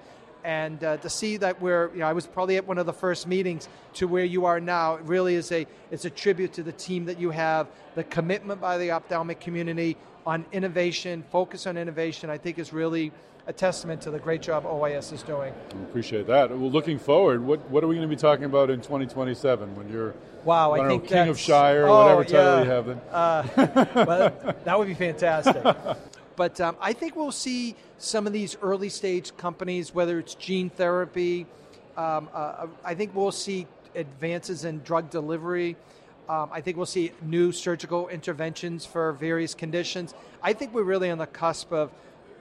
and 0.45 0.85
uh, 0.85 0.99
to 0.99 1.09
see 1.09 1.39
that 1.39 1.61
we're, 1.61 1.91
you 1.95 2.01
know, 2.01 2.07
I 2.07 2.13
was 2.13 2.27
probably 2.27 2.59
at 2.59 2.67
one 2.67 2.77
of 2.77 2.85
the 2.85 2.93
first 2.93 3.27
meetings 3.27 3.67
to 3.95 4.07
where 4.07 4.25
you 4.25 4.45
are 4.45 4.61
now. 4.61 4.97
It 4.97 5.03
really 5.05 5.35
is 5.35 5.51
a, 5.51 5.67
it's 5.91 6.05
a 6.05 6.11
tribute 6.11 6.53
to 6.55 6.63
the 6.63 6.73
team 6.73 7.07
that 7.07 7.19
you 7.19 7.31
have, 7.31 7.67
the 7.95 8.05
commitment 8.05 8.61
by 8.61 8.77
the 8.77 8.91
ophthalmic 8.91 9.41
community 9.41 9.97
on 10.27 10.45
innovation, 10.53 11.25
focus 11.31 11.67
on 11.67 11.77
innovation. 11.77 12.31
I 12.31 12.39
think 12.39 12.59
is 12.59 12.73
really 12.73 13.13
a 13.47 13.53
testament 13.53 14.01
to 14.03 14.11
the 14.11 14.19
great 14.19 14.41
job 14.41 14.65
OIS 14.65 15.13
is 15.13 15.23
doing. 15.23 15.53
I 15.53 15.83
appreciate 15.83 16.27
that. 16.29 16.51
Well, 16.51 16.71
looking 16.71 16.99
forward, 16.99 17.45
what, 17.45 17.61
what 17.71 17.85
are 17.85 17.87
we 17.87 17.95
going 17.95 18.09
to 18.09 18.15
be 18.15 18.19
talking 18.19 18.45
about 18.45 18.71
in 18.71 18.81
2027 18.81 19.77
when 19.77 19.91
you're 19.91 20.15
wow, 20.45 20.73
I, 20.73 20.85
I 20.85 20.89
think 20.89 21.05
know, 21.05 21.09
King 21.09 21.29
of 21.29 21.39
Shire, 21.39 21.87
oh, 21.87 21.99
whatever 21.99 22.25
title 22.25 22.39
yeah. 22.41 22.63
you 22.63 22.71
have 22.71 22.87
then? 22.87 23.01
Uh, 23.11 23.93
well, 24.07 24.57
that 24.65 24.79
would 24.79 24.89
be 24.89 24.95
fantastic. 24.95 25.63
But 26.37 26.61
um, 26.61 26.77
I 26.81 26.93
think 26.93 27.15
we'll 27.15 27.31
see 27.31 27.77
some 27.99 28.27
of 28.27 28.33
these 28.33 28.57
early 28.61 28.89
stage 28.89 29.37
companies, 29.37 29.95
whether 29.95 30.19
it's 30.19 30.35
gene 30.35 30.69
therapy, 30.69 31.47
um, 31.97 32.29
uh, 32.35 32.67
I 32.85 32.95
think 32.95 33.15
we'll 33.15 33.31
see 33.31 33.67
advances 33.95 34.65
in 34.65 34.81
drug 34.81 35.11
delivery. 35.11 35.77
Um, 36.27 36.49
I 36.51 36.63
think 36.63 36.79
we'll 36.79 36.87
see 36.87 37.13
new 37.23 37.53
surgical 37.53 38.09
interventions 38.09 38.87
for 38.87 39.13
various 39.13 39.55
conditions. 39.55 40.15
I 40.43 40.55
think 40.55 40.73
we're 40.73 40.83
really 40.83 41.11
on 41.11 41.19
the 41.19 41.27
cusp 41.27 41.71
of, 41.71 41.91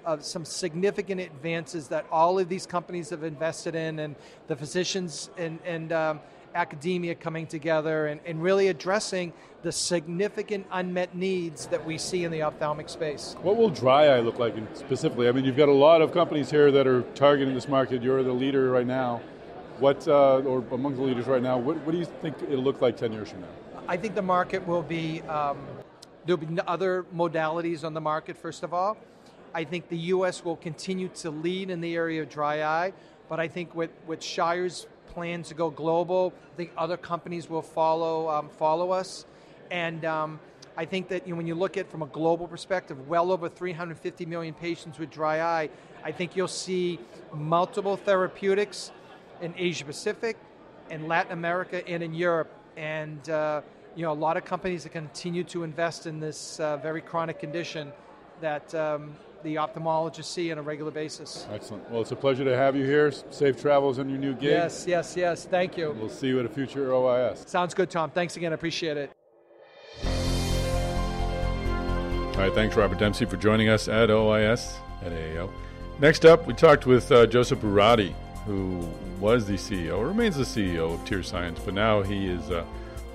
of 0.05 0.23
some 0.23 0.45
significant 0.45 1.19
advances 1.19 1.89
that 1.89 2.05
all 2.09 2.39
of 2.39 2.47
these 2.47 2.65
companies 2.65 3.09
have 3.09 3.23
invested 3.23 3.75
in, 3.75 3.99
and 3.99 4.15
the 4.47 4.55
physicians 4.55 5.29
and, 5.37 5.59
and 5.65 5.91
um, 5.91 6.21
academia 6.55 7.13
coming 7.13 7.45
together 7.45 8.07
and, 8.07 8.21
and 8.25 8.41
really 8.41 8.69
addressing 8.69 9.33
the 9.63 9.71
significant 9.71 10.65
unmet 10.71 11.13
needs 11.13 11.67
that 11.67 11.85
we 11.85 11.97
see 11.97 12.23
in 12.23 12.31
the 12.31 12.41
ophthalmic 12.41 12.87
space. 12.87 13.35
What 13.41 13.57
will 13.57 13.69
dry 13.69 14.07
eye 14.07 14.21
look 14.21 14.39
like 14.39 14.55
specifically? 14.75 15.27
I 15.27 15.33
mean, 15.33 15.43
you've 15.43 15.57
got 15.57 15.69
a 15.69 15.73
lot 15.73 16.01
of 16.01 16.13
companies 16.13 16.49
here 16.49 16.71
that 16.71 16.87
are 16.87 17.01
targeting 17.15 17.53
this 17.53 17.67
market. 17.67 18.01
You're 18.01 18.23
the 18.23 18.31
leader 18.31 18.71
right 18.71 18.87
now. 18.87 19.21
What, 19.79 20.07
uh, 20.07 20.39
or 20.39 20.63
among 20.71 20.95
the 20.95 21.01
leaders 21.01 21.25
right 21.25 21.41
now, 21.41 21.57
what, 21.57 21.77
what, 21.77 21.91
do 21.91 21.97
you 21.97 22.05
think 22.05 22.37
it'll 22.43 22.63
look 22.63 22.79
like 22.79 22.95
10 22.95 23.11
years 23.11 23.29
from 23.31 23.41
now? 23.41 23.47
I 23.85 23.97
think 23.97 24.15
the 24.15 24.21
market 24.21 24.65
will 24.65 24.81
be, 24.81 25.21
um, 25.23 25.57
there'll 26.25 26.37
be 26.37 26.57
other 26.65 27.05
modalities 27.13 27.83
on 27.83 27.93
the 27.93 27.99
market, 27.99 28.37
first 28.37 28.63
of 28.63 28.73
all. 28.73 28.97
I 29.53 29.65
think 29.65 29.89
the 29.89 29.97
U.S. 29.97 30.45
will 30.45 30.55
continue 30.55 31.09
to 31.15 31.29
lead 31.29 31.69
in 31.69 31.81
the 31.81 31.93
area 31.93 32.21
of 32.21 32.29
dry 32.29 32.63
eye, 32.63 32.93
but 33.27 33.41
I 33.41 33.49
think 33.49 33.75
with, 33.75 33.91
with 34.07 34.23
Shire's 34.23 34.87
plan 35.07 35.43
to 35.43 35.53
go 35.53 35.69
global. 35.69 36.33
I 36.53 36.55
think 36.55 36.71
other 36.77 36.95
companies 36.95 37.49
will 37.49 37.61
follow 37.61 38.29
um, 38.29 38.49
follow 38.49 38.91
us, 38.91 39.25
and 39.69 40.05
um, 40.05 40.39
I 40.77 40.85
think 40.85 41.09
that 41.09 41.27
you 41.27 41.33
know, 41.33 41.37
when 41.37 41.45
you 41.45 41.55
look 41.55 41.75
at 41.75 41.91
from 41.91 42.01
a 42.03 42.07
global 42.07 42.47
perspective, 42.47 43.09
well 43.09 43.33
over 43.33 43.49
350 43.49 44.25
million 44.25 44.53
patients 44.53 44.97
with 44.97 45.11
dry 45.11 45.41
eye. 45.41 45.69
I 46.05 46.13
think 46.13 46.37
you'll 46.37 46.47
see 46.47 46.99
multiple 47.33 47.97
therapeutics 47.97 48.91
in 49.41 49.53
Asia 49.57 49.83
Pacific, 49.83 50.37
in 50.89 51.07
Latin 51.09 51.33
America, 51.33 51.85
and 51.87 52.01
in 52.01 52.13
Europe, 52.13 52.49
and 52.77 53.29
uh, 53.29 53.61
you 53.95 54.03
know 54.03 54.11
a 54.11 54.13
lot 54.13 54.37
of 54.37 54.45
companies 54.45 54.83
that 54.83 54.89
continue 54.89 55.43
to 55.45 55.63
invest 55.63 56.07
in 56.07 56.19
this 56.19 56.59
uh, 56.59 56.77
very 56.77 57.01
chronic 57.01 57.39
condition 57.39 57.91
that 58.41 58.73
um, 58.75 59.15
the 59.43 59.55
ophthalmologists 59.55 60.25
see 60.25 60.51
on 60.51 60.57
a 60.57 60.61
regular 60.61 60.91
basis. 60.91 61.45
Excellent. 61.51 61.89
Well, 61.89 62.01
it's 62.01 62.11
a 62.11 62.15
pleasure 62.15 62.43
to 62.43 62.55
have 62.55 62.75
you 62.75 62.85
here. 62.85 63.11
Safe 63.29 63.61
travels 63.61 63.99
in 63.99 64.09
your 64.09 64.17
new 64.17 64.33
gig. 64.33 64.51
Yes, 64.51 64.85
yes, 64.87 65.15
yes. 65.15 65.45
Thank 65.45 65.77
you. 65.77 65.95
We'll 65.99 66.09
see 66.09 66.27
you 66.27 66.39
at 66.39 66.45
a 66.45 66.49
future 66.49 66.91
OIS. 66.91 67.47
Sounds 67.47 67.73
good, 67.73 67.89
Tom. 67.89 68.09
Thanks 68.09 68.37
again. 68.37 68.51
I 68.51 68.55
appreciate 68.55 68.97
it. 68.97 69.11
All 72.33 72.39
right, 72.39 72.53
thanks, 72.53 72.75
Robert 72.75 72.97
Dempsey, 72.97 73.25
for 73.25 73.37
joining 73.37 73.69
us 73.69 73.87
at 73.87 74.09
OIS 74.09 74.73
at 75.03 75.11
AAO. 75.11 75.49
Next 75.99 76.25
up, 76.25 76.47
we 76.47 76.53
talked 76.53 76.87
with 76.87 77.11
uh, 77.11 77.27
Joseph 77.27 77.59
Boorady, 77.59 78.15
who 78.45 78.87
was 79.19 79.45
the 79.45 79.53
CEO, 79.53 80.05
remains 80.05 80.35
the 80.35 80.43
CEO 80.43 80.93
of 80.93 80.99
TearScience, 81.05 81.63
but 81.63 81.73
now 81.73 82.01
he 82.01 82.27
is 82.27 82.51
uh, 82.51 82.65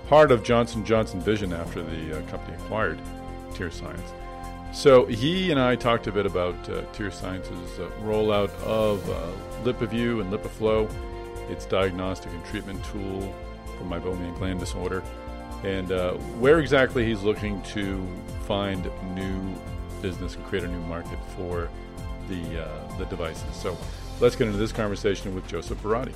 part 0.08 0.30
of 0.30 0.42
Johnson 0.42 0.84
Johnson 0.84 1.20
Vision 1.20 1.52
after 1.52 1.82
the 1.82 2.18
uh, 2.18 2.22
company 2.30 2.56
acquired 2.56 2.98
TearScience. 3.50 4.12
So 4.72 5.06
he 5.06 5.50
and 5.50 5.58
I 5.58 5.76
talked 5.76 6.06
a 6.06 6.12
bit 6.12 6.26
about 6.26 6.54
uh, 6.68 6.82
TearScience's 6.92 7.78
uh, 7.78 7.90
rollout 8.02 8.50
of 8.62 9.08
uh, 9.08 9.30
LipiView 9.64 10.20
and 10.20 10.32
LipiFlow, 10.32 10.90
its 11.50 11.66
diagnostic 11.66 12.32
and 12.32 12.44
treatment 12.46 12.84
tool 12.84 13.34
for 13.76 13.84
meibomian 13.84 14.36
gland 14.38 14.60
disorder, 14.60 15.02
and 15.64 15.90
uh, 15.90 16.12
where 16.38 16.60
exactly 16.60 17.04
he's 17.04 17.22
looking 17.22 17.62
to 17.62 18.06
find 18.46 18.90
new 19.14 19.54
business 20.02 20.36
and 20.36 20.44
create 20.46 20.64
a 20.64 20.68
new 20.68 20.80
market 20.80 21.18
for 21.36 21.68
the 22.28 22.64
uh, 22.64 22.98
the 22.98 23.04
devices. 23.06 23.54
So 23.54 23.76
let's 24.20 24.36
get 24.36 24.46
into 24.46 24.58
this 24.58 24.72
conversation 24.72 25.34
with 25.34 25.46
Joseph 25.48 25.82
Boorady. 25.82 26.14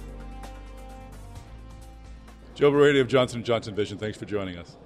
Joe 2.54 2.70
Boorady 2.70 3.00
of 3.00 3.08
Johnson 3.08 3.42
& 3.42 3.44
Johnson 3.44 3.74
Vision, 3.74 3.98
thanks 3.98 4.18
for 4.18 4.26
joining 4.26 4.58
us. 4.58 4.76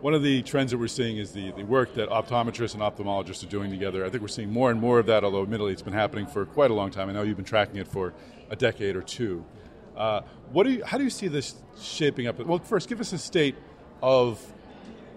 One 0.00 0.14
of 0.14 0.22
the 0.22 0.42
trends 0.42 0.70
that 0.70 0.78
we're 0.78 0.86
seeing 0.86 1.16
is 1.16 1.32
the, 1.32 1.50
the 1.52 1.64
work 1.64 1.94
that 1.94 2.08
optometrists 2.08 2.74
and 2.74 2.82
ophthalmologists 2.82 3.42
are 3.42 3.50
doing 3.50 3.70
together. 3.70 4.04
I 4.06 4.10
think 4.10 4.22
we're 4.22 4.28
seeing 4.28 4.52
more 4.52 4.70
and 4.70 4.80
more 4.80 4.98
of 4.98 5.06
that, 5.06 5.24
although 5.24 5.42
admittedly 5.42 5.72
it's 5.72 5.82
been 5.82 5.92
happening 5.92 6.26
for 6.26 6.46
quite 6.46 6.70
a 6.70 6.74
long 6.74 6.90
time. 6.90 7.08
I 7.08 7.12
know 7.12 7.22
you've 7.22 7.36
been 7.36 7.44
tracking 7.44 7.76
it 7.76 7.88
for 7.88 8.14
a 8.48 8.56
decade 8.56 8.94
or 8.94 9.02
two. 9.02 9.44
Uh, 9.96 10.20
what 10.52 10.64
do 10.64 10.70
you, 10.70 10.84
how 10.84 10.98
do 10.98 11.04
you 11.04 11.10
see 11.10 11.28
this 11.28 11.56
shaping 11.80 12.26
up? 12.26 12.38
Well, 12.38 12.58
first, 12.58 12.88
give 12.88 13.00
us 13.00 13.12
a 13.12 13.18
state 13.18 13.56
of 14.02 14.40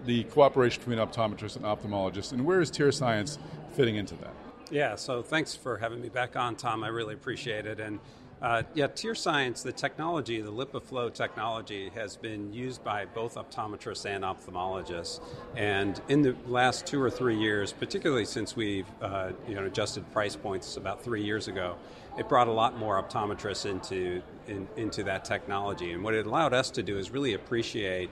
the 0.04 0.24
cooperation 0.24 0.80
between 0.80 0.98
optometrists 0.98 1.56
and 1.56 1.64
ophthalmologists, 1.64 2.32
and 2.32 2.44
where 2.44 2.60
is 2.60 2.70
Tear 2.70 2.90
Science 2.90 3.38
fitting 3.72 3.96
into 3.96 4.14
that? 4.16 4.34
Yeah, 4.70 4.94
so 4.94 5.20
thanks 5.20 5.54
for 5.54 5.78
having 5.78 6.00
me 6.00 6.08
back 6.08 6.36
on, 6.36 6.54
Tom. 6.54 6.84
I 6.84 6.88
really 6.88 7.14
appreciate 7.14 7.66
it. 7.66 7.80
And 7.80 7.98
uh, 8.40 8.62
yeah, 8.72 8.86
Science, 9.14 9.64
the 9.64 9.72
technology, 9.72 10.40
the 10.40 10.52
LipiFlow 10.52 11.12
technology, 11.12 11.90
has 11.94 12.16
been 12.16 12.52
used 12.52 12.82
by 12.84 13.04
both 13.04 13.34
optometrists 13.34 14.06
and 14.06 14.22
ophthalmologists. 14.22 15.20
And 15.56 16.00
in 16.08 16.22
the 16.22 16.36
last 16.46 16.86
two 16.86 17.02
or 17.02 17.10
three 17.10 17.36
years, 17.36 17.72
particularly 17.72 18.24
since 18.24 18.54
we've 18.54 18.86
uh, 19.02 19.32
you 19.48 19.56
know 19.56 19.66
adjusted 19.66 20.10
price 20.12 20.36
points 20.36 20.76
about 20.76 21.02
three 21.02 21.22
years 21.22 21.48
ago, 21.48 21.76
it 22.16 22.28
brought 22.28 22.46
a 22.48 22.52
lot 22.52 22.78
more 22.78 23.02
optometrists 23.02 23.66
into 23.66 24.22
in, 24.46 24.68
into 24.76 25.02
that 25.02 25.24
technology. 25.24 25.92
And 25.92 26.04
what 26.04 26.14
it 26.14 26.26
allowed 26.26 26.54
us 26.54 26.70
to 26.70 26.82
do 26.82 26.96
is 26.96 27.10
really 27.10 27.34
appreciate 27.34 28.08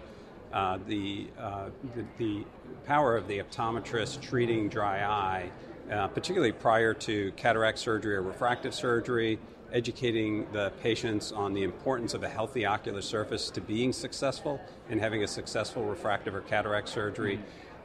uh, 0.52 0.78
the, 0.86 1.28
uh, 1.38 1.68
the, 1.94 2.04
the 2.16 2.44
power 2.86 3.16
of 3.16 3.28
the 3.28 3.38
optometrist 3.38 4.22
treating 4.22 4.68
dry 4.68 5.02
eye, 5.04 5.50
uh, 5.90 6.08
particularly 6.08 6.52
prior 6.52 6.94
to 6.94 7.32
cataract 7.32 7.78
surgery 7.78 8.16
or 8.16 8.22
refractive 8.22 8.74
surgery 8.74 9.38
educating 9.72 10.46
the 10.52 10.72
patients 10.82 11.32
on 11.32 11.52
the 11.52 11.62
importance 11.62 12.14
of 12.14 12.22
a 12.22 12.28
healthy 12.28 12.64
ocular 12.64 13.02
surface 13.02 13.50
to 13.50 13.60
being 13.60 13.92
successful 13.92 14.60
and 14.88 15.00
having 15.00 15.22
a 15.22 15.28
successful 15.28 15.84
refractive 15.84 16.34
or 16.34 16.40
cataract 16.42 16.88
surgery. 16.88 17.38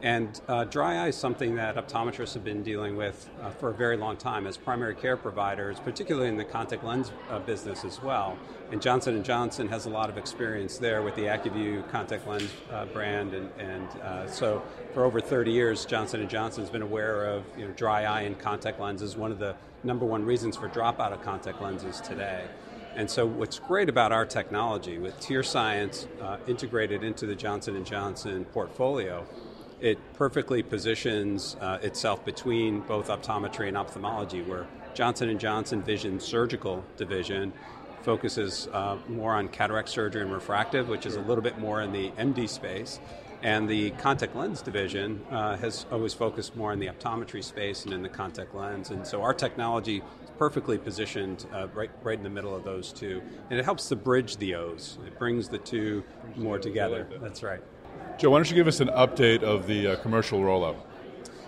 And 0.03 0.41
uh, 0.49 0.65
dry 0.65 0.97
eye 0.97 1.07
is 1.07 1.15
something 1.15 1.55
that 1.55 1.77
optometrists 1.77 2.33
have 2.33 2.43
been 2.43 2.61
dealing 2.61 2.97
with 2.97 3.29
uh, 3.41 3.51
for 3.51 3.69
a 3.69 3.73
very 3.73 3.95
long 3.95 4.17
time 4.17 4.45
as 4.45 4.57
primary 4.57 4.95
care 4.95 5.15
providers, 5.15 5.79
particularly 5.79 6.27
in 6.27 6.35
the 6.35 6.43
contact 6.43 6.83
lens 6.83 7.13
uh, 7.29 7.39
business 7.39 7.85
as 7.85 8.03
well. 8.03 8.37
And 8.69 8.81
Johnson 8.81 9.23
& 9.23 9.25
Johnson 9.25 9.69
has 9.69 9.85
a 9.85 9.89
lot 9.89 10.09
of 10.09 10.17
experience 10.17 10.77
there 10.77 11.03
with 11.03 11.15
the 11.15 11.21
Acuvue 11.21 11.89
contact 11.89 12.27
lens 12.27 12.49
uh, 12.69 12.83
brand. 12.87 13.33
And, 13.33 13.49
and 13.57 13.87
uh, 14.01 14.27
so 14.27 14.61
for 14.93 15.05
over 15.05 15.21
30 15.21 15.51
years, 15.51 15.85
Johnson 15.85 16.27
& 16.27 16.29
Johnson 16.29 16.63
has 16.63 16.69
been 16.69 16.81
aware 16.81 17.23
of 17.23 17.45
you 17.57 17.65
know, 17.65 17.71
dry 17.71 18.03
eye 18.03 18.23
and 18.23 18.37
contact 18.37 18.81
lenses, 18.81 19.15
one 19.15 19.31
of 19.31 19.39
the 19.39 19.55
number 19.85 20.05
one 20.05 20.25
reasons 20.25 20.57
for 20.57 20.67
dropout 20.67 21.13
of 21.13 21.21
contact 21.23 21.61
lenses 21.61 22.01
today. 22.01 22.43
And 22.95 23.09
so, 23.09 23.25
what's 23.25 23.57
great 23.57 23.89
about 23.89 24.11
our 24.11 24.25
technology 24.25 24.99
with 24.99 25.19
Tear 25.19 25.41
Science 25.43 26.07
uh, 26.21 26.37
integrated 26.45 27.03
into 27.03 27.25
the 27.25 27.33
Johnson 27.33 27.83
& 27.85 27.85
Johnson 27.85 28.45
portfolio 28.45 29.25
it 29.83 29.99
perfectly 30.13 30.63
positions 30.63 31.57
uh, 31.59 31.77
itself 31.81 32.23
between 32.23 32.79
both 32.79 33.09
optometry 33.09 33.67
and 33.67 33.77
ophthalmology, 33.77 34.41
where 34.41 34.65
Johnson 34.93 35.37
& 35.37 35.39
Johnson 35.39 35.83
Vision 35.83 36.21
Surgical 36.21 36.85
Division 36.95 37.51
focuses 38.01 38.69
uh, 38.71 38.97
more 39.09 39.33
on 39.33 39.49
cataract 39.49 39.89
surgery 39.89 40.21
and 40.21 40.31
refractive, 40.31 40.87
which 40.87 41.05
is 41.05 41.17
a 41.17 41.21
little 41.21 41.43
bit 41.43 41.59
more 41.59 41.81
in 41.81 41.91
the 41.91 42.11
MD 42.11 42.47
space. 42.47 43.01
And 43.41 43.67
the 43.67 43.91
contact 43.91 44.37
lens 44.37 44.61
division 44.61 45.21
uh, 45.29 45.57
has 45.57 45.85
always 45.91 46.13
focused 46.13 46.55
more 46.55 46.71
in 46.71 46.79
the 46.79 46.87
optometry 46.87 47.43
space 47.43 47.83
and 47.83 47.93
in 47.93 48.01
the 48.01 48.07
contact 48.07 48.55
lens. 48.55 48.89
And 48.89 49.05
so 49.05 49.21
our 49.21 49.33
technology 49.33 49.97
is 49.97 50.31
perfectly 50.37 50.77
positioned 50.77 51.45
uh, 51.53 51.67
right, 51.73 51.91
right 52.03 52.17
in 52.17 52.23
the 52.23 52.29
middle 52.29 52.55
of 52.55 52.63
those 52.63 52.93
two. 52.93 53.21
And 53.49 53.59
it 53.59 53.65
helps 53.65 53.89
to 53.89 53.97
bridge 53.97 54.37
the 54.37 54.55
O's. 54.55 54.97
It 55.05 55.19
brings 55.19 55.49
the 55.49 55.57
two 55.57 56.05
more 56.37 56.57
together. 56.57 57.05
That's 57.21 57.43
right. 57.43 57.61
Joe, 58.17 58.29
why 58.29 58.37
don't 58.37 58.49
you 58.49 58.55
give 58.55 58.67
us 58.67 58.79
an 58.79 58.89
update 58.89 59.41
of 59.41 59.65
the 59.65 59.87
uh, 59.87 59.95
commercial 59.97 60.39
rollout? 60.39 60.75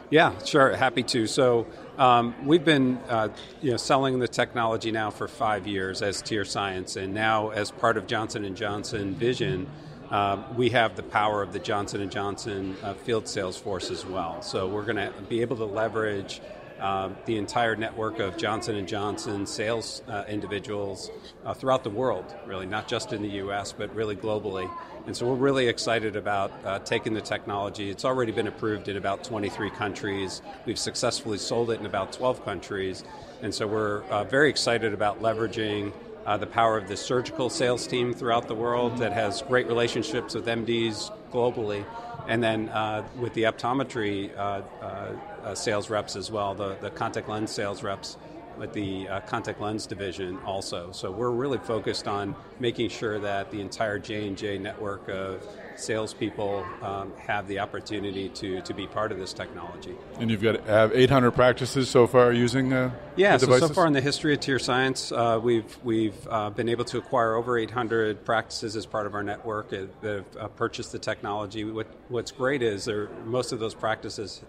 Yeah, 0.10 0.38
sure. 0.44 0.76
Happy 0.76 1.04
to. 1.04 1.28
So 1.28 1.68
um, 1.98 2.36
we've 2.46 2.66
been 2.66 2.98
uh, 3.08 3.30
you 3.62 3.72
know, 3.72 3.78
selling 3.78 4.20
the 4.20 4.28
technology 4.28 4.92
now 4.92 5.12
for 5.12 5.28
five 5.28 5.68
years 5.68 6.02
as 6.02 6.22
Tear 6.22 6.46
Science, 6.46 6.96
and 6.96 7.14
now 7.14 7.50
as 7.50 7.72
part 7.72 7.98
of 7.98 8.08
Johnson 8.08 8.56
& 8.56 8.58
Johnson 8.58 9.16
Vision, 9.16 9.68
uh, 10.10 10.44
we 10.56 10.70
have 10.70 10.96
the 10.96 11.04
power 11.04 11.42
of 11.42 11.54
the 11.54 11.60
Johnson 11.60 12.08
& 12.10 12.12
Johnson 12.12 12.76
uh, 12.84 12.94
field 12.94 13.28
sales 13.28 13.58
force 13.58 13.90
as 13.90 14.06
well. 14.06 14.42
So 14.42 14.68
we're 14.68 14.86
going 14.86 14.98
to 14.98 15.14
be 15.30 15.42
able 15.42 15.58
to 15.58 15.66
leverage 15.66 16.42
uh, 16.80 17.10
the 17.26 17.38
entire 17.38 17.76
network 17.76 18.20
of 18.20 18.38
Johnson 18.38 18.86
& 18.86 18.88
Johnson 18.88 19.46
sales 19.46 20.02
uh, 20.08 20.24
individuals 20.28 21.10
uh, 21.46 21.54
throughout 21.54 21.84
the 21.84 21.90
world, 21.90 22.36
really, 22.46 22.66
not 22.66 22.88
just 22.88 23.14
in 23.14 23.22
the 23.22 23.30
U.S., 23.30 23.72
but 23.72 23.94
really 23.96 24.16
globally. 24.16 24.70
And 25.06 25.16
so 25.16 25.28
we're 25.28 25.36
really 25.36 25.68
excited 25.68 26.16
about 26.16 26.52
uh, 26.66 26.80
taking 26.80 27.14
the 27.14 27.22
technology. 27.22 27.92
It's 27.92 28.06
already 28.06 28.32
been 28.32 28.48
approved 28.48 28.88
in 28.88 28.98
about 28.98 29.24
23 29.24 29.70
countries. 29.70 30.42
We've 30.66 30.80
successfully 30.80 31.38
sold 31.38 31.70
it 31.70 31.80
in 31.80 31.86
about 31.86 32.12
12 32.12 32.44
countries. 32.44 33.04
And 33.44 33.54
so 33.54 33.68
we're 33.68 34.02
uh, 34.06 34.24
very 34.24 34.50
excited 34.50 34.96
about 34.96 35.22
leveraging 35.22 35.94
uh, 36.26 36.38
the 36.38 36.48
power 36.48 36.76
of 36.76 36.88
the 36.88 36.98
surgical 36.98 37.52
sales 37.52 37.86
team 37.86 38.16
throughout 38.16 38.48
the 38.48 38.56
world 38.56 38.98
that 38.98 39.14
has 39.14 39.44
great 39.44 39.68
relationships 39.68 40.34
with 40.34 40.48
MDs 40.48 41.12
globally. 41.32 41.86
And 42.28 42.42
then 42.42 42.70
uh, 42.70 43.08
with 43.20 43.36
the 43.36 43.44
optometry 43.44 44.36
uh, 44.36 44.62
uh, 44.82 45.54
sales 45.54 45.92
reps 45.92 46.16
as 46.16 46.32
well, 46.32 46.56
the, 46.56 46.78
the 46.82 46.90
contact 46.90 47.30
lens 47.30 47.52
sales 47.52 47.84
reps 47.84 48.18
with 48.58 48.74
the 48.74 49.08
uh, 49.08 49.20
contact 49.22 49.62
lens 49.62 49.86
division 49.86 50.38
also. 50.46 50.92
So 50.92 51.12
we're 51.12 51.32
really 51.32 51.58
focused 51.58 52.08
on 52.08 52.36
making 52.60 52.90
sure 52.90 53.20
that 53.20 53.52
the 53.52 53.62
entire 53.62 54.00
J 54.00 54.28
and 54.28 54.38
J 54.38 54.58
network 54.58 55.08
of 55.10 55.46
salespeople 55.76 56.66
um, 56.82 57.12
have 57.18 57.48
the 57.48 57.60
opportunity 57.60 58.30
to, 58.30 58.62
to 58.62 58.74
be 58.74 58.88
part 58.88 59.12
of 59.12 59.20
this 59.20 59.34
technology. 59.34 59.96
And 60.20 60.32
you've 60.32 60.42
got 60.42 60.66
have 60.66 60.94
800 60.94 61.32
practices 61.32 61.90
so 61.90 62.08
far 62.08 62.32
using 62.32 62.74
uh, 62.74 62.92
yeah. 63.16 63.38
So 63.38 63.58
so 63.60 63.70
far 63.70 63.88
in 63.88 63.94
the 63.94 64.02
history 64.02 64.34
of 64.34 64.40
Tear 64.40 64.60
Science, 64.60 65.12
uh, 65.12 65.40
we've 65.42 65.78
we've 65.84 66.28
uh, 66.30 66.50
been 66.50 66.70
able 66.70 66.86
to 66.86 66.98
acquire 66.98 67.36
over 67.36 67.58
800 67.58 68.26
practices 68.26 68.76
as 68.76 68.86
part 68.86 69.06
of 69.06 69.14
our 69.14 69.24
network 69.24 69.70
that 69.70 69.90
have 70.04 70.26
uh, 70.40 70.48
purchased 70.50 70.92
the 70.92 71.00
technology. 71.00 71.64
What, 71.64 71.88
what's 72.10 72.32
great 72.32 72.62
is 72.62 72.86
there 72.86 73.10
most 73.26 73.52
of 73.52 73.60
those 73.60 73.74
practices 73.74 74.42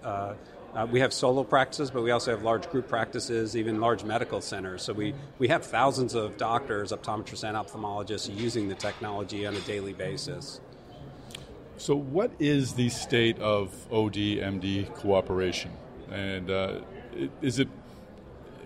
uh, 0.76 0.87
we 0.90 1.00
have 1.00 1.12
solo 1.12 1.42
practices, 1.42 1.90
but 1.90 2.02
we 2.02 2.11
also 2.11 2.30
have 2.30 2.42
large 2.42 2.68
group 2.71 2.87
practices, 2.87 3.56
even 3.56 3.80
large 3.80 4.04
medical 4.04 4.43
centers. 4.43 4.82
So 4.82 4.93
we, 4.93 5.15
we 5.39 5.49
have 5.49 5.65
thousands 5.65 6.15
of 6.15 6.36
doctors, 6.36 6.93
optometrists, 6.93 7.45
and 7.45 7.56
ophthalmologists 7.56 8.36
using 8.36 8.69
the 8.69 8.75
technology 8.75 9.47
on 9.47 9.56
a 9.56 9.60
daily 9.60 9.95
basis. 9.95 10.60
So, 11.78 11.95
what 11.95 12.30
is 12.39 12.75
the 12.75 12.89
state 12.89 13.39
of 13.39 13.71
OD 13.93 14.15
MD 14.15 14.93
cooperation? 14.95 15.73
And 16.10 16.50
uh, 16.50 16.80
is 17.43 17.58
it 17.58 17.69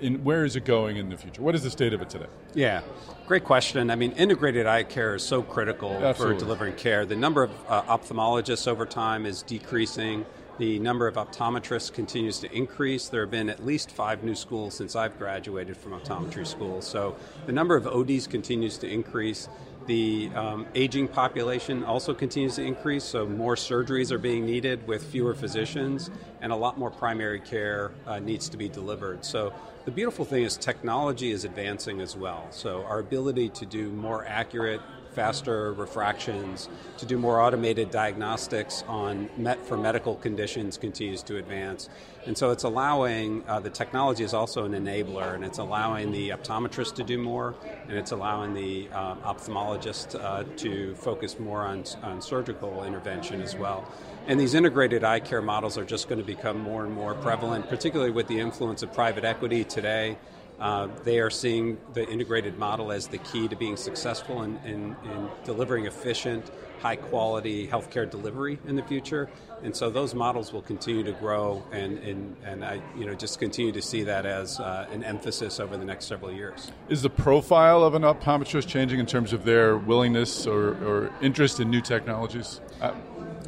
in, 0.01 0.25
where 0.25 0.45
is 0.45 0.57
it 0.57 0.65
going 0.65 0.97
in 0.97 1.09
the 1.09 1.17
future? 1.17 1.43
What 1.43 1.55
is 1.55 1.63
the 1.63 1.71
state 1.71 1.93
of 1.93 2.03
it 2.03 2.11
today? 2.11 2.27
Yeah, 2.55 2.83
great 3.27 3.45
question. 3.45 3.91
I 3.91 3.97
mean, 3.97 4.13
integrated 4.13 4.67
eye 4.67 4.83
care 4.83 5.15
is 5.15 5.23
so 5.23 5.43
critical 5.43 5.93
Absolutely. 5.93 6.35
for 6.35 6.41
delivering 6.41 6.75
care. 6.75 7.07
The 7.07 7.17
number 7.17 7.43
of 7.43 7.51
uh, 7.69 7.83
ophthalmologists 7.83 8.67
over 8.67 8.87
time 8.87 9.27
is 9.27 9.43
decreasing. 9.43 10.27
The 10.59 10.79
number 10.79 11.07
of 11.07 11.15
optometrists 11.15 11.91
continues 11.91 12.39
to 12.41 12.53
increase. 12.55 13.09
There 13.09 13.23
have 13.23 13.31
been 13.31 13.49
at 13.49 13.65
least 13.65 13.91
five 13.91 14.23
new 14.23 14.35
schools 14.35 14.75
since 14.75 14.95
I've 14.95 15.19
graduated 15.19 15.77
from 15.77 15.93
optometry 15.93 16.47
school. 16.47 16.83
So 16.83 17.17
the 17.47 17.53
number 17.53 17.77
of 17.77 17.87
ODs 17.87 18.27
continues 18.27 18.77
to 18.79 18.87
increase. 18.87 19.49
The 19.91 20.31
um, 20.37 20.67
aging 20.77 21.09
population 21.09 21.83
also 21.83 22.15
continues 22.15 22.55
to 22.55 22.63
increase, 22.63 23.03
so 23.03 23.27
more 23.27 23.57
surgeries 23.57 24.13
are 24.13 24.19
being 24.19 24.47
needed 24.47 24.87
with 24.87 25.03
fewer 25.03 25.35
physicians, 25.35 26.13
and 26.41 26.53
a 26.53 26.55
lot 26.55 26.79
more 26.79 26.93
primary 26.93 27.41
care 27.41 27.91
uh, 28.07 28.21
needs 28.21 28.49
to 28.51 28.57
be 28.57 28.69
delivered. 28.69 29.25
So 29.25 29.53
the 29.87 29.91
beautiful 29.91 30.25
thing 30.25 30.45
is 30.45 30.57
technology 30.57 31.33
is 31.33 31.45
advancing 31.45 32.01
as 32.01 32.17
well. 32.17 32.47
So 32.51 32.85
our 32.85 33.01
ability 33.01 33.49
to 33.49 33.67
do 33.67 33.91
more 33.91 34.25
accurate 34.25 34.81
faster 35.13 35.73
refractions, 35.73 36.69
to 36.99 37.07
do 37.07 37.19
more 37.19 37.41
automated 37.41 37.91
diagnostics 37.91 38.85
on 38.89 39.29
met 39.37 39.65
for 39.67 39.77
medical 39.77 40.15
conditions 40.17 40.77
continues 40.77 41.23
to 41.25 41.37
advance. 41.37 41.89
And 42.27 42.37
so 42.37 42.51
it's 42.51 42.65
allowing, 42.65 43.43
uh, 43.49 43.61
the 43.61 43.71
technology 43.71 44.25
is 44.25 44.35
also 44.35 44.65
an 44.65 44.73
enabler, 44.73 45.35
and 45.35 45.45
it's 45.45 45.59
allowing 45.59 46.13
the 46.13 46.31
optometrist 46.31 46.95
to 46.97 47.05
do 47.05 47.19
more, 47.19 47.55
and 47.89 47.97
it's 47.97 48.11
allowing 48.11 48.53
the 48.53 48.89
uh, 48.93 49.15
ophthalmologist 49.17 50.23
uh, 50.23 50.45
to 50.57 50.95
focus 50.97 51.39
more 51.39 51.63
on, 51.63 51.85
on 52.03 52.21
surgical 52.21 52.85
intervention 52.85 53.41
as 53.41 53.57
well. 53.57 53.91
And 54.27 54.39
these 54.39 54.55
integrated 54.55 55.03
eye 55.03 55.21
care 55.21 55.41
models 55.41 55.79
are 55.79 55.85
just 55.85 56.09
going 56.09 56.21
to 56.21 56.27
become 56.27 56.61
more 56.61 56.85
and 56.85 56.95
more 56.95 57.15
prevalent, 57.15 57.69
particularly 57.69 58.13
with 58.13 58.29
the 58.29 58.39
influence 58.39 58.83
of 58.83 58.93
private 58.93 59.25
equity 59.25 59.65
today. 59.65 60.19
Uh, 60.61 60.89
they 61.05 61.19
are 61.19 61.31
seeing 61.31 61.79
the 61.95 62.07
integrated 62.09 62.59
model 62.59 62.93
as 62.93 63.07
the 63.07 63.17
key 63.19 63.49
to 63.49 63.57
being 63.57 63.77
successful 63.77 64.43
in, 64.43 64.59
in, 64.59 64.95
in, 65.05 65.29
delivering 65.45 65.87
efficient, 65.87 66.51
high 66.81 66.97
quality 66.97 67.67
healthcare 67.67 68.09
delivery 68.09 68.59
in 68.67 68.77
the 68.77 68.83
future. 68.83 69.31
And 69.63 69.75
so 69.75 69.89
those 69.89 70.15
models 70.15 70.53
will 70.53 70.63
continue 70.63 71.03
to 71.05 71.13
grow, 71.13 71.63
and, 71.73 71.99
and, 71.99 72.37
and 72.45 72.65
I 72.65 72.81
you 72.97 73.07
know, 73.07 73.15
just 73.15 73.39
continue 73.39 73.73
to 73.73 73.83
see 73.83 74.03
that 74.05 74.27
as 74.27 74.61
uh, 74.61 74.87
an 74.91 75.03
emphasis 75.03 75.61
over 75.61 75.77
the 75.77 75.85
next 75.85 76.07
several 76.07 76.33
years. 76.33 76.71
Is 76.89 77.03
the 77.03 77.11
profile 77.11 77.83
of 77.83 77.95
an 77.95 78.03
optometrist 78.03 78.67
changing 78.67 79.01
in 79.01 79.07
terms 79.07 79.33
of 79.33 79.45
their 79.45 79.77
willingness 79.77 80.47
or, 80.47 80.75
or 80.85 81.11
interest 81.23 81.61
in 81.61 81.71
new 81.71 81.81
technologies? 81.81 82.61
Uh, 82.81 82.93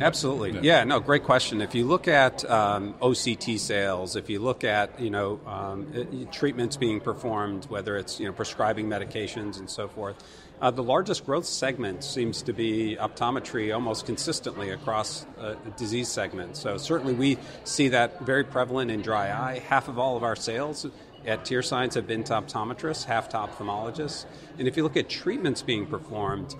Absolutely. 0.00 0.52
Yeah. 0.52 0.61
yeah. 0.62 0.85
no, 0.85 1.00
great 1.00 1.24
question. 1.24 1.61
If 1.61 1.74
you 1.74 1.87
look 1.87 2.09
at 2.09 2.48
um, 2.50 2.94
OCT 2.94 3.59
sales, 3.59 4.16
if 4.16 4.31
you 4.31 4.40
look 4.40 4.64
at, 4.64 5.00
you 5.00 5.11
know, 5.11 5.40
um, 5.46 6.28
treatments 6.33 6.76
being 6.76 7.00
performed, 7.00 7.66
whether 7.66 7.96
it's, 7.96 8.18
you 8.18 8.26
know, 8.26 8.33
prescribing 8.33 8.88
medications 8.88 9.59
and 9.59 9.68
so 9.68 9.88
forth, 9.88 10.16
uh, 10.61 10.70
the 10.70 10.83
largest 10.83 11.26
growth 11.26 11.44
segment 11.44 12.05
seems 12.05 12.42
to 12.42 12.52
be 12.52 12.96
optometry 13.00 13.74
almost 13.74 14.07
consistently 14.07 14.70
across 14.70 15.26
uh, 15.40 15.55
disease 15.76 16.09
segments. 16.09 16.61
So 16.61 16.76
certainly 16.78 17.14
we 17.14 17.37
see 17.64 17.88
that 17.88 18.20
very 18.20 18.44
prevalent 18.44 18.90
in 18.90 19.02
dry 19.02 19.33
eye. 19.33 19.59
Half 19.59 19.88
of 19.88 19.98
all 19.98 20.16
of 20.16 20.22
our 20.22 20.37
sales 20.37 20.87
at 21.26 21.44
Tear 21.44 21.62
Science 21.62 21.94
have 21.94 22.07
been 22.07 22.22
to 22.24 22.35
optometrists, 22.35 23.05
half 23.05 23.28
to 23.31 23.38
ophthalmologists. 23.38 24.24
And 24.57 24.68
if 24.68 24.76
you 24.76 24.85
look 24.85 24.96
at 24.96 25.09
treatments 25.09 25.62
being 25.62 25.87
performed, 25.87 26.55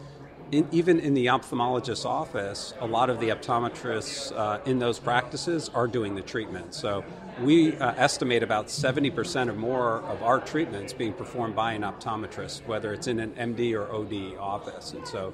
in, 0.53 0.69
even 0.71 1.01
in 1.01 1.15
the 1.15 1.27
ophthalmologist's 1.27 2.05
office, 2.05 2.75
a 2.81 2.87
lot 2.87 3.09
of 3.09 3.19
the 3.19 3.31
optometrists 3.31 4.37
uh, 4.37 4.61
in 4.67 4.79
those 4.79 4.99
practices 4.99 5.71
are 5.71 5.89
doing 5.89 6.15
the 6.15 6.21
treatment. 6.21 6.75
So 6.75 7.03
we 7.41 7.75
uh, 7.77 7.95
estimate 7.97 8.43
about 8.43 8.67
70% 8.67 9.49
or 9.49 9.53
more 9.55 10.03
of 10.03 10.23
our 10.23 10.41
treatments 10.41 10.93
being 10.93 11.13
performed 11.13 11.57
by 11.57 11.73
an 11.73 11.83
optometrist, 11.83 12.67
whether 12.67 12.93
it's 12.93 13.07
in 13.07 13.21
an 13.21 13.33
MD 13.33 13.75
or 13.75 13.91
OD 13.91 14.39
office. 14.39 14.93
And 14.93 15.07
so 15.07 15.33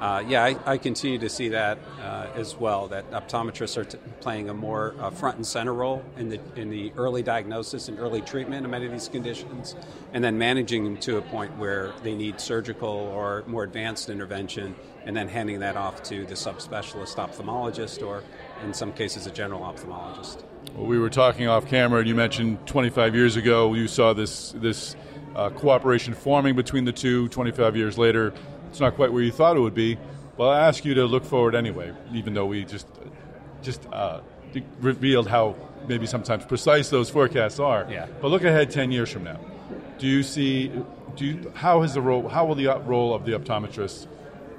uh, 0.00 0.24
yeah, 0.26 0.42
I, 0.42 0.56
I, 0.64 0.78
continue 0.78 1.18
to 1.18 1.28
see 1.28 1.50
that 1.50 1.78
uh, 2.00 2.28
as 2.34 2.56
well. 2.56 2.88
That 2.88 3.10
optometrists 3.10 3.76
are 3.76 3.84
t- 3.84 3.98
playing 4.20 4.48
a 4.48 4.54
more 4.54 4.94
uh, 4.98 5.10
front 5.10 5.36
and 5.36 5.46
center 5.46 5.74
role 5.74 6.02
in 6.16 6.30
the 6.30 6.40
in 6.56 6.70
the 6.70 6.90
early 6.96 7.22
diagnosis 7.22 7.88
and 7.88 7.98
early 7.98 8.22
treatment 8.22 8.64
of 8.64 8.70
many 8.70 8.86
of 8.86 8.92
these 8.92 9.10
conditions, 9.10 9.76
and 10.14 10.24
then 10.24 10.38
managing 10.38 10.84
them 10.84 10.96
to 11.00 11.18
a 11.18 11.20
point 11.20 11.54
where 11.58 11.92
they 12.02 12.14
need 12.14 12.40
surgical 12.40 12.88
or 12.88 13.44
more 13.46 13.62
advanced 13.62 14.08
intervention, 14.08 14.74
and 15.04 15.14
then 15.14 15.28
handing 15.28 15.58
that 15.58 15.76
off 15.76 16.02
to 16.04 16.24
the 16.24 16.34
subspecialist 16.34 17.16
ophthalmologist 17.16 18.02
or 18.02 18.22
in 18.64 18.72
some 18.72 18.92
cases, 18.92 19.26
a 19.26 19.30
general 19.30 19.60
ophthalmologist. 19.60 20.42
Well, 20.74 20.86
we 20.86 20.98
were 20.98 21.10
talking 21.10 21.48
off 21.48 21.66
camera, 21.66 21.98
and 22.00 22.08
you 22.08 22.14
mentioned 22.14 22.66
25 22.66 23.14
years 23.14 23.36
ago 23.36 23.74
you 23.74 23.88
saw 23.88 24.12
this 24.12 24.52
this 24.52 24.96
uh, 25.34 25.50
cooperation 25.50 26.14
forming 26.14 26.54
between 26.54 26.84
the 26.84 26.92
two. 26.92 27.28
25 27.28 27.76
years 27.76 27.98
later, 27.98 28.32
it's 28.68 28.80
not 28.80 28.94
quite 28.94 29.12
where 29.12 29.22
you 29.22 29.32
thought 29.32 29.56
it 29.56 29.60
would 29.60 29.74
be. 29.74 29.98
Well, 30.36 30.48
I 30.48 30.66
ask 30.66 30.84
you 30.84 30.94
to 30.94 31.06
look 31.06 31.24
forward 31.24 31.54
anyway, 31.54 31.92
even 32.12 32.34
though 32.34 32.46
we 32.46 32.64
just 32.64 32.86
just 33.62 33.86
uh, 33.92 34.20
revealed 34.80 35.28
how 35.28 35.56
maybe 35.88 36.06
sometimes 36.06 36.44
precise 36.44 36.88
those 36.88 37.10
forecasts 37.10 37.58
are. 37.58 37.86
Yeah. 37.90 38.06
But 38.20 38.28
look 38.28 38.44
ahead 38.44 38.70
10 38.70 38.92
years 38.92 39.10
from 39.10 39.24
now. 39.24 39.40
Do 39.98 40.06
you 40.06 40.22
see? 40.22 40.72
Do 41.16 41.26
you, 41.26 41.52
how 41.54 41.82
has 41.82 41.94
the 41.94 42.00
role? 42.00 42.28
How 42.28 42.46
will 42.46 42.54
the 42.54 42.68
role 42.86 43.12
of 43.12 43.26
the 43.26 43.32
optometrist 43.32 44.06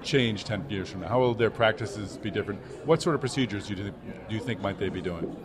change 0.04 0.44
10 0.44 0.70
years 0.70 0.90
from 0.90 1.02
now? 1.02 1.08
How 1.08 1.20
will 1.20 1.34
their 1.34 1.50
practices 1.50 2.18
be 2.18 2.30
different? 2.30 2.60
What 2.86 3.02
sort 3.02 3.16
of 3.16 3.22
procedures 3.22 3.68
do 3.68 3.76
you, 3.76 3.84
do 4.30 4.36
you 4.36 4.40
think 4.40 4.62
might 4.62 4.78
they 4.78 4.90
be 4.90 5.02
doing? 5.02 5.36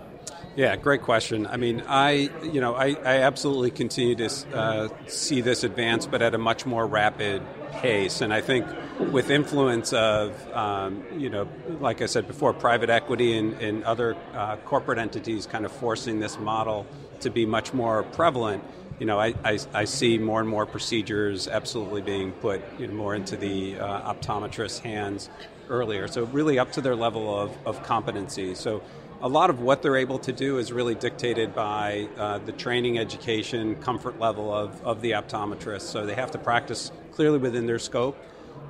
Yeah, 0.56 0.74
great 0.76 1.02
question. 1.02 1.46
I 1.46 1.58
mean, 1.58 1.82
I 1.86 2.30
you 2.42 2.62
know 2.62 2.74
I, 2.74 2.96
I 3.04 3.18
absolutely 3.22 3.70
continue 3.70 4.14
to 4.16 4.30
uh, 4.54 4.88
see 5.06 5.42
this 5.42 5.64
advance, 5.64 6.06
but 6.06 6.22
at 6.22 6.34
a 6.34 6.38
much 6.38 6.64
more 6.64 6.86
rapid 6.86 7.42
pace. 7.72 8.22
And 8.22 8.32
I 8.32 8.40
think 8.40 8.66
with 9.12 9.28
influence 9.28 9.92
of 9.92 10.32
um, 10.54 11.04
you 11.18 11.28
know, 11.28 11.46
like 11.80 12.00
I 12.00 12.06
said 12.06 12.26
before, 12.26 12.54
private 12.54 12.88
equity 12.88 13.36
and, 13.36 13.52
and 13.60 13.84
other 13.84 14.16
uh, 14.32 14.56
corporate 14.64 14.98
entities 14.98 15.46
kind 15.46 15.66
of 15.66 15.72
forcing 15.72 16.20
this 16.20 16.38
model 16.38 16.86
to 17.20 17.28
be 17.28 17.44
much 17.44 17.74
more 17.74 18.02
prevalent. 18.02 18.64
You 18.98 19.04
know, 19.04 19.20
I, 19.20 19.34
I, 19.44 19.58
I 19.74 19.84
see 19.84 20.16
more 20.16 20.40
and 20.40 20.48
more 20.48 20.64
procedures 20.64 21.48
absolutely 21.48 22.00
being 22.00 22.32
put 22.32 22.62
you 22.78 22.86
know, 22.86 22.94
more 22.94 23.14
into 23.14 23.36
the 23.36 23.78
uh, 23.78 24.14
optometrist's 24.14 24.78
hands 24.78 25.28
earlier. 25.68 26.08
So 26.08 26.24
really 26.24 26.58
up 26.58 26.72
to 26.72 26.80
their 26.80 26.96
level 26.96 27.38
of, 27.38 27.54
of 27.66 27.82
competency. 27.82 28.54
So 28.54 28.82
a 29.22 29.28
lot 29.28 29.50
of 29.50 29.60
what 29.60 29.82
they're 29.82 29.96
able 29.96 30.18
to 30.20 30.32
do 30.32 30.58
is 30.58 30.72
really 30.72 30.94
dictated 30.94 31.54
by 31.54 32.08
uh, 32.18 32.38
the 32.38 32.52
training, 32.52 32.98
education, 32.98 33.76
comfort 33.76 34.18
level 34.18 34.52
of, 34.52 34.84
of 34.84 35.00
the 35.00 35.12
optometrist. 35.12 35.82
So 35.82 36.04
they 36.04 36.14
have 36.14 36.30
to 36.32 36.38
practice 36.38 36.92
clearly 37.12 37.38
within 37.38 37.66
their 37.66 37.78
scope. 37.78 38.16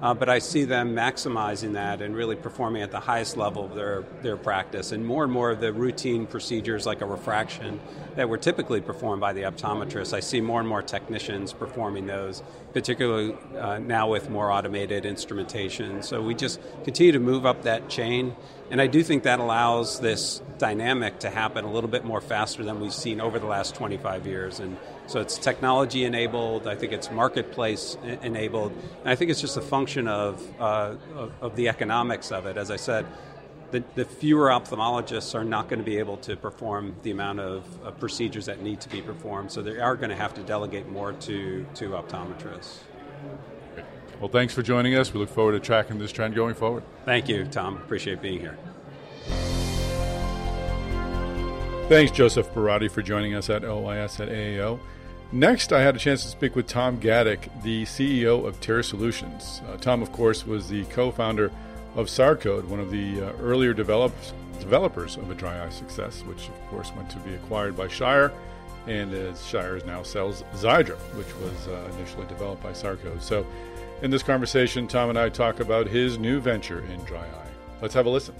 Uh, 0.03 0.13
but 0.13 0.29
I 0.29 0.41
see 0.41 0.65
them 0.65 0.95
maximizing 0.95 1.73
that 1.73 2.03
and 2.03 2.15
really 2.15 2.37
performing 2.37 2.83
at 2.83 2.91
the 2.91 3.01
highest 3.01 3.37
level 3.37 3.65
of 3.65 3.75
their, 3.75 4.05
their 4.23 4.37
practice. 4.37 4.93
And 4.93 5.07
more 5.07 5.25
and 5.25 5.33
more 5.33 5.51
of 5.51 5.61
the 5.61 5.73
routine 5.73 6.27
procedures, 6.27 6.85
like 6.85 7.01
a 7.01 7.07
refraction, 7.07 7.81
that 8.17 8.29
were 8.29 8.37
typically 8.37 8.81
performed 8.81 9.21
by 9.21 9.33
the 9.33 9.43
optometrist, 9.43 10.13
I 10.13 10.21
see 10.21 10.41
more 10.41 10.61
and 10.61 10.69
more 10.69 10.83
technicians 10.83 11.53
performing 11.53 12.07
those, 12.07 12.43
particularly 12.75 13.37
uh, 13.59 13.79
now 13.79 14.11
with 14.11 14.29
more 14.29 14.51
automated 14.51 15.07
instrumentation. 15.07 16.03
So 16.03 16.21
we 16.21 16.35
just 16.35 16.61
continue 16.85 17.13
to 17.13 17.21
move 17.21 17.47
up 17.47 17.63
that 17.63 17.89
chain. 17.89 18.37
And 18.71 18.81
I 18.81 18.89
do 18.89 19.03
think 19.03 19.23
that 19.23 19.39
allows 19.39 20.01
this 20.01 20.43
dynamic 20.59 21.21
to 21.21 21.31
happen 21.31 21.65
a 21.65 21.73
little 21.73 21.91
bit 21.91 22.05
more 22.05 22.21
faster 22.21 22.65
than 22.65 22.81
we've 22.81 22.93
seen 22.93 23.21
over 23.21 23.39
the 23.39 23.47
last 23.47 23.75
25 23.75 24.27
years. 24.27 24.61
And 24.61 24.77
so 25.07 25.21
it's 25.21 25.39
technology 25.39 26.05
enabled, 26.05 26.67
I 26.67 26.75
think 26.75 26.93
it's 26.93 27.11
marketplace 27.11 27.97
enabled, 28.23 28.73
and 29.01 29.09
I 29.09 29.15
think 29.15 29.31
it's 29.31 29.41
just 29.41 29.57
a 29.57 29.63
function 29.63 30.09
of, 30.09 30.61
uh, 30.61 30.95
of, 31.15 31.33
of, 31.41 31.57
the 31.57 31.69
economics 31.69 32.33
of 32.33 32.47
it. 32.47 32.57
As 32.57 32.71
I 32.71 32.77
said, 32.77 33.07
the, 33.71 33.85
the, 33.95 34.05
fewer 34.05 34.49
ophthalmologists 34.49 35.35
are 35.35 35.45
not 35.45 35.69
going 35.69 35.79
to 35.79 35.85
be 35.85 35.99
able 35.99 36.17
to 36.19 36.37
perform 36.37 36.97
the 37.03 37.11
amount 37.11 37.41
of, 37.41 37.65
procedures 38.01 38.47
that 38.47 38.61
need 38.61 38.81
to 38.81 38.89
be 38.89 39.01
performed, 39.01 39.51
so 39.53 39.63
they 39.63 39.79
are 39.79 39.97
going 39.97 40.11
to 40.11 40.17
have 40.17 40.35
to 40.35 40.43
delegate 40.43 40.89
more 40.89 41.13
to, 41.13 41.65
to 41.75 41.91
optometrists. 41.91 42.79
Well, 44.21 44.31
thanks 44.31 44.55
for 44.55 44.63
joining 44.63 44.95
us. 44.95 45.13
We 45.13 45.21
look 45.21 45.29
forward 45.29 45.53
to 45.53 45.61
tracking 45.61 45.99
this 45.99 46.11
trend 46.11 46.35
going 46.35 46.55
forward. 46.55 46.83
Thank 47.05 47.29
you, 47.29 47.45
Tom. 47.45 47.77
Appreciate 47.77 48.23
being 48.23 48.41
here. 48.41 48.59
Thanks, 51.89 52.11
Joseph 52.11 52.53
Boorady, 52.53 52.91
for 52.91 53.03
joining 53.03 53.35
us 53.35 53.49
at 53.49 53.63
OIS 53.63 54.19
at 54.19 54.29
AAO. 54.29 54.81
Next, 55.33 55.73
I 55.73 55.83
had 55.83 55.97
a 55.97 55.99
chance 55.99 56.23
to 56.23 56.29
speak 56.29 56.55
with 56.55 56.69
Tom 56.69 57.01
Gadek, 57.01 57.63
the 57.63 57.85
CEO 57.85 58.47
of 58.47 58.61
Tear 58.61 58.83
Solutions. 58.85 59.61
Uh, 59.69 59.77
Tom, 59.77 60.01
of 60.01 60.13
course, 60.13 60.47
was 60.47 60.69
the 60.69 60.85
co 60.85 61.11
founder 61.11 61.51
of 61.97 62.07
Sarcode, 62.07 62.65
one 62.65 62.79
of 62.79 62.93
the 62.93 63.23
uh, 63.23 63.33
earlier 63.41 63.73
developers 63.73 65.17
of 65.17 65.31
a 65.31 65.35
dry 65.35 65.65
eye 65.65 65.69
success, 65.71 66.23
which, 66.23 66.49
of 66.49 66.67
course, 66.69 66.93
went 66.95 67.11
to 67.11 67.19
be 67.19 67.35
acquired 67.35 67.77
by 67.77 67.89
Shire, 67.89 68.33
and 68.87 69.13
as 69.13 69.45
Shire 69.45 69.81
now 69.85 70.05
sells 70.05 70.45
Xiidra, 70.55 70.97
which 71.17 71.35
was 71.39 71.69
uh, 71.69 71.91
initially 71.97 72.27
developed 72.27 72.63
by 72.63 72.71
Sarcode. 72.71 73.21
So, 73.21 73.45
in 74.03 74.13
this 74.13 74.23
conversation, 74.23 74.87
Tom 74.87 75.11
and 75.11 75.19
I 75.19 75.29
talk 75.29 75.59
about 75.59 75.89
his 75.89 76.19
new 76.19 76.39
venture 76.39 76.85
in 76.85 77.03
dry 77.05 77.19
eye. 77.19 77.49
Let's 77.83 77.95
have 77.95 78.07
a 78.07 78.11
listen. 78.11 78.35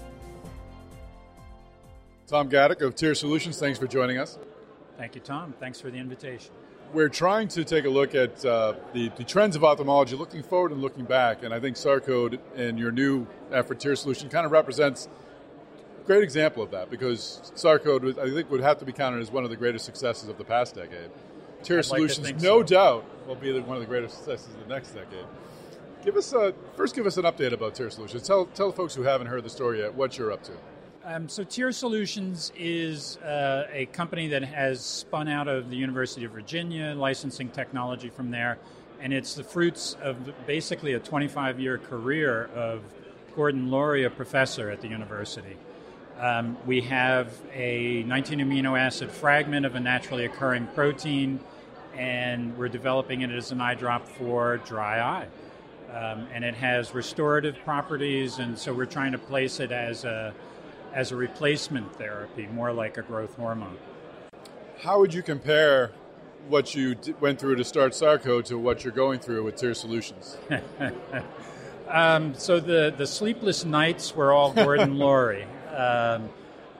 Tom 2.27 2.49
Gadek 2.49 2.81
of 2.81 2.95
Tear 2.95 3.13
Solutions, 3.13 3.59
thanks 3.59 3.77
for 3.77 3.87
joining 3.87 4.19
us. 4.19 4.37
Thank 4.97 5.15
you, 5.15 5.21
Tom. 5.21 5.53
Thanks 5.59 5.81
for 5.81 5.91
the 5.91 5.97
invitation. 5.97 6.51
We're 6.93 7.09
trying 7.09 7.49
to 7.49 7.65
take 7.65 7.85
a 7.85 7.89
look 7.89 8.15
at 8.15 8.43
uh, 8.45 8.75
the, 8.93 9.09
the, 9.17 9.23
trends 9.25 9.55
of 9.57 9.63
ophthalmology, 9.63 10.15
looking 10.15 10.41
forward 10.41 10.71
and 10.71 10.81
looking 10.81 11.03
back. 11.03 11.43
And 11.43 11.53
I 11.53 11.59
think 11.59 11.75
Sarcode 11.75 12.39
and 12.55 12.79
your 12.79 12.91
new 12.91 13.27
effort, 13.51 13.79
Tear 13.79 13.95
Solution, 13.95 14.29
kind 14.29 14.45
of 14.45 14.53
represents 14.53 15.09
a 16.01 16.05
great 16.05 16.23
example 16.23 16.63
of 16.63 16.71
that 16.71 16.89
because 16.89 17.51
Sarcode, 17.55 18.17
I 18.17 18.33
think, 18.33 18.49
would 18.49 18.61
have 18.61 18.77
to 18.79 18.85
be 18.85 18.93
counted 18.93 19.21
as 19.21 19.29
one 19.29 19.43
of 19.43 19.49
the 19.49 19.57
greatest 19.57 19.83
successes 19.83 20.29
of 20.29 20.37
the 20.37 20.45
past 20.45 20.75
decade. 20.75 21.11
Tear 21.61 21.83
Solutions, 21.83 22.25
like 22.25 22.41
no 22.41 22.61
so. 22.61 22.63
doubt, 22.63 23.27
will 23.27 23.35
be 23.35 23.51
one 23.59 23.75
of 23.75 23.81
the 23.81 23.87
greatest 23.87 24.15
successes 24.15 24.53
of 24.53 24.67
the 24.67 24.73
next 24.73 24.91
decade. 24.91 25.25
Give 26.05 26.15
us 26.15 26.31
a, 26.31 26.53
first, 26.77 26.95
give 26.95 27.05
us 27.05 27.17
an 27.17 27.23
update 27.23 27.51
about 27.51 27.75
Tear 27.75 27.89
Solutions. 27.89 28.23
Tell, 28.23 28.45
tell 28.45 28.71
folks 28.71 28.95
who 28.95 29.03
haven't 29.03 29.27
heard 29.27 29.43
the 29.43 29.49
story 29.49 29.79
yet 29.79 29.93
what 29.93 30.17
you're 30.17 30.31
up 30.31 30.43
to. 30.43 30.53
Um, 31.09 31.29
so, 31.29 31.45
Tear 31.45 31.71
Solutions 31.71 32.51
is 32.57 33.15
uh, 33.19 33.65
a 33.71 33.85
company 33.85 34.27
that 34.27 34.43
has 34.43 34.83
spun 34.83 35.29
out 35.29 35.47
of 35.47 35.69
the 35.69 35.77
University 35.77 36.25
of 36.25 36.33
Virginia, 36.33 36.93
licensing 36.97 37.47
technology 37.47 38.09
from 38.09 38.29
there, 38.29 38.57
and 38.99 39.13
it's 39.13 39.33
the 39.33 39.43
fruits 39.45 39.95
of 40.01 40.17
basically 40.45 40.95
a 40.95 40.99
25 40.99 41.61
year 41.61 41.77
career 41.77 42.49
of 42.53 42.81
Gordon 43.37 43.71
Laurie, 43.71 44.03
a 44.03 44.09
professor 44.09 44.69
at 44.69 44.81
the 44.81 44.89
university. 44.89 45.55
Um, 46.19 46.57
we 46.65 46.81
have 46.81 47.31
a 47.53 48.03
19 48.03 48.39
amino 48.39 48.77
acid 48.77 49.09
fragment 49.09 49.65
of 49.65 49.75
a 49.75 49.79
naturally 49.79 50.25
occurring 50.25 50.67
protein, 50.75 51.39
and 51.95 52.57
we're 52.57 52.67
developing 52.67 53.21
it 53.21 53.31
as 53.31 53.53
an 53.53 53.61
eye 53.61 53.75
drop 53.75 54.05
for 54.09 54.57
dry 54.57 54.99
eye. 54.99 55.27
Um, 55.89 56.27
and 56.33 56.43
it 56.43 56.55
has 56.55 56.93
restorative 56.93 57.55
properties, 57.63 58.39
and 58.39 58.59
so 58.59 58.73
we're 58.73 58.85
trying 58.85 59.13
to 59.13 59.17
place 59.17 59.61
it 59.61 59.71
as 59.71 60.03
a 60.03 60.33
as 60.93 61.11
a 61.11 61.15
replacement 61.15 61.95
therapy, 61.95 62.47
more 62.47 62.71
like 62.71 62.97
a 62.97 63.01
growth 63.01 63.35
hormone. 63.35 63.77
How 64.79 64.99
would 64.99 65.13
you 65.13 65.23
compare 65.23 65.91
what 66.47 66.75
you 66.75 66.95
d- 66.95 67.13
went 67.19 67.39
through 67.39 67.55
to 67.55 67.63
start 67.63 67.93
Sarcode 67.93 68.45
to 68.45 68.57
what 68.57 68.83
you're 68.83 68.93
going 68.93 69.19
through 69.19 69.43
with 69.43 69.55
Tear 69.55 69.73
Solutions? 69.73 70.37
um, 71.89 72.35
so 72.35 72.59
the, 72.59 72.93
the 72.95 73.07
sleepless 73.07 73.65
nights 73.65 74.15
were 74.15 74.31
all 74.31 74.53
Gordon 74.53 74.97
Laurie. 74.99 75.47
Um, 75.75 76.29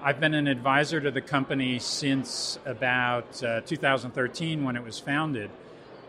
I've 0.01 0.19
been 0.19 0.35
an 0.35 0.47
advisor 0.47 1.01
to 1.01 1.11
the 1.11 1.21
company 1.21 1.79
since 1.79 2.59
about 2.65 3.43
uh, 3.43 3.61
2013 3.61 4.63
when 4.63 4.75
it 4.75 4.83
was 4.83 4.99
founded 4.99 5.49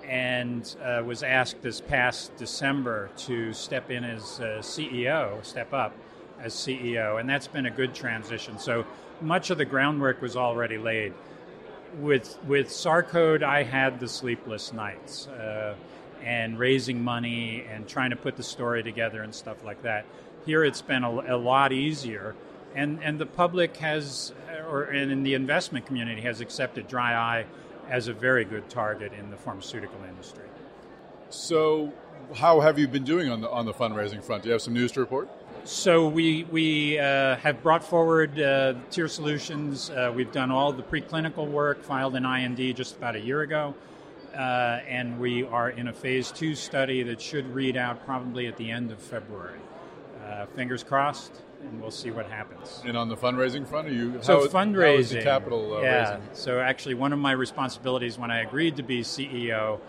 and 0.07 0.77
uh, 0.83 1.03
was 1.05 1.23
asked 1.23 1.63
this 1.63 1.81
past 1.81 2.37
December 2.37 3.11
to 3.17 3.53
step 3.53 3.91
in 3.91 4.05
as 4.05 4.41
uh, 4.41 4.59
CEO, 4.61 5.45
step 5.45 5.73
up 5.73 5.93
as 6.41 6.55
CEO, 6.55 7.21
and 7.21 7.29
that's 7.29 7.49
been 7.49 7.67
a 7.67 7.71
good 7.71 7.95
transition. 7.95 8.59
So 8.59 8.87
much 9.21 9.51
of 9.51 9.59
the 9.59 9.65
groundwork 9.65 10.23
was 10.23 10.37
already 10.37 10.79
laid. 10.79 11.15
With 12.01 12.39
with 12.47 12.69
Sarcode, 12.69 13.43
I 13.43 13.63
had 13.63 13.99
the 13.99 14.09
sleepless 14.09 14.73
nights 14.73 15.27
uh, 15.29 15.75
and 16.23 16.59
raising 16.59 17.03
money 17.03 17.65
and 17.71 17.89
trying 17.89 18.11
to 18.11 18.17
put 18.17 18.37
the 18.37 18.43
story 18.43 18.83
together 18.83 19.23
and 19.23 19.35
stuff 19.35 19.65
like 19.65 19.83
that. 19.83 20.05
Here, 20.45 20.65
it's 20.65 20.83
been 20.83 21.03
a, 21.03 21.37
a 21.37 21.39
lot 21.39 21.73
easier, 21.73 22.35
and 22.75 23.03
and 23.03 23.19
the 23.19 23.27
public 23.27 23.77
has, 23.79 24.33
or 24.69 24.85
and 24.85 25.11
in 25.11 25.23
the 25.23 25.35
investment 25.35 25.87
community 25.87 26.21
has 26.23 26.41
accepted 26.41 26.89
dry 26.89 27.15
eye 27.15 27.47
as 27.89 28.07
a 28.09 28.13
very 28.13 28.45
good 28.45 28.69
target 28.69 29.13
in 29.19 29.31
the 29.31 29.37
pharmaceutical 29.37 29.99
industry. 30.07 30.45
So, 31.31 31.93
how 32.35 32.61
have 32.61 32.79
you 32.79 32.87
been 32.87 33.05
doing 33.05 33.31
on 33.31 33.41
the 33.41 33.51
on 33.51 33.65
the 33.65 33.75
fundraising 33.75 34.23
front? 34.23 34.43
Do 34.43 34.51
you 34.51 34.53
have 34.53 34.63
some 34.63 34.75
news 34.75 34.93
to 34.93 35.01
report? 35.01 35.29
So 35.69 36.09
we 36.09 36.45
we 36.45 36.99
uh, 36.99 37.37
have 37.37 37.63
brought 37.63 37.85
forward 37.85 38.41
uh, 38.41 38.73
Tear 38.91 39.07
Solutions. 39.07 39.91
Uh, 39.91 40.11
we've 40.17 40.33
done 40.33 40.51
all 40.51 40.73
the 40.73 40.83
preclinical 40.83 41.47
work, 41.47 41.85
filed 41.85 42.17
an 42.17 42.25
IND 42.25 42.75
just 42.75 42.97
about 42.97 43.17
a 43.17 43.21
year 43.21 43.43
ago, 43.43 43.75
uh, 44.33 44.39
and 44.89 45.21
we 45.21 45.45
are 45.45 45.69
in 45.69 45.89
a 45.89 45.93
phase 45.93 46.33
two 46.33 46.55
study 46.55 47.03
that 47.03 47.21
should 47.21 47.55
read 47.55 47.77
out 47.77 48.03
probably 48.07 48.47
at 48.47 48.57
the 48.57 48.71
end 48.71 48.91
of 48.91 48.99
February. 48.99 49.61
Uh, 50.25 50.47
fingers 50.47 50.83
crossed, 50.83 51.43
and 51.61 51.79
we'll 51.83 51.91
see 51.91 52.11
what 52.11 52.25
happens. 52.31 52.81
And 52.87 52.97
on 52.97 53.11
the 53.11 53.17
fundraising 53.17 53.69
front, 53.69 53.89
are 53.89 53.93
you 53.93 54.19
so 54.23 54.41
how, 54.41 54.47
fundraising? 54.47 55.17
How 55.17 55.19
the 55.19 55.23
capital 55.23 55.77
uh, 55.77 55.83
yeah. 55.83 56.15
Raising? 56.15 56.29
So 56.33 56.61
actually, 56.61 56.95
one 56.95 57.13
of 57.13 57.19
my 57.19 57.33
responsibilities 57.33 58.19
when 58.19 58.31
I 58.31 58.41
agreed 58.41 58.77
to 58.77 58.83
be 58.83 59.03
CEO 59.03 59.81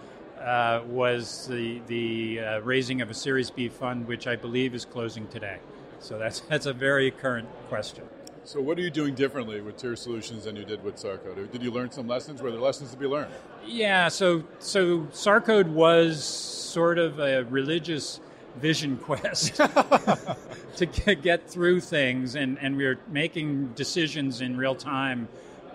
uh, 0.42 0.82
was 0.88 1.48
the 1.48 1.82
the 1.88 2.40
uh, 2.40 2.60
raising 2.62 3.02
of 3.02 3.10
a 3.10 3.14
Series 3.14 3.50
B 3.50 3.70
fund, 3.70 4.08
which 4.08 4.28
I 4.28 4.36
believe 4.36 4.74
is 4.74 4.86
closing 4.86 5.28
today. 5.28 5.58
So 6.00 6.18
that's 6.18 6.40
that's 6.42 6.66
a 6.66 6.74
very 6.74 7.12
current 7.12 7.50
question. 7.68 8.06
So, 8.46 8.60
what 8.62 8.80
are 8.80 8.82
you 8.82 8.90
doing 8.90 9.14
differently 9.14 9.62
with 9.62 9.78
Tear 9.78 9.96
Solutions 9.96 10.46
than 10.46 10.56
you 10.56 10.66
did 10.66 10.84
with 10.84 10.96
Sarcode? 10.96 11.52
Did 11.52 11.62
you 11.62 11.72
learn 11.72 11.92
some 11.92 12.08
lessons? 12.08 12.42
Were 12.42 12.50
there 12.50 12.60
lessons 12.60 12.92
to 12.92 12.98
be 12.98 13.06
learned? 13.06 13.32
Yeah, 13.66 14.08
so 14.08 14.44
so 14.60 15.02
Sarcode 15.12 15.68
was 15.68 16.24
sort 16.24 16.98
of 16.98 17.20
a 17.20 17.44
religious 17.44 18.20
vision 18.58 18.98
quest 19.04 19.56
to 20.78 21.16
get 21.16 21.50
through 21.50 21.82
things, 21.82 22.36
and, 22.36 22.58
and 22.60 22.76
we 22.78 22.86
were 22.86 22.98
making 23.08 23.74
decisions 23.74 24.42
in 24.42 24.58
real 24.58 24.76
time 24.76 25.28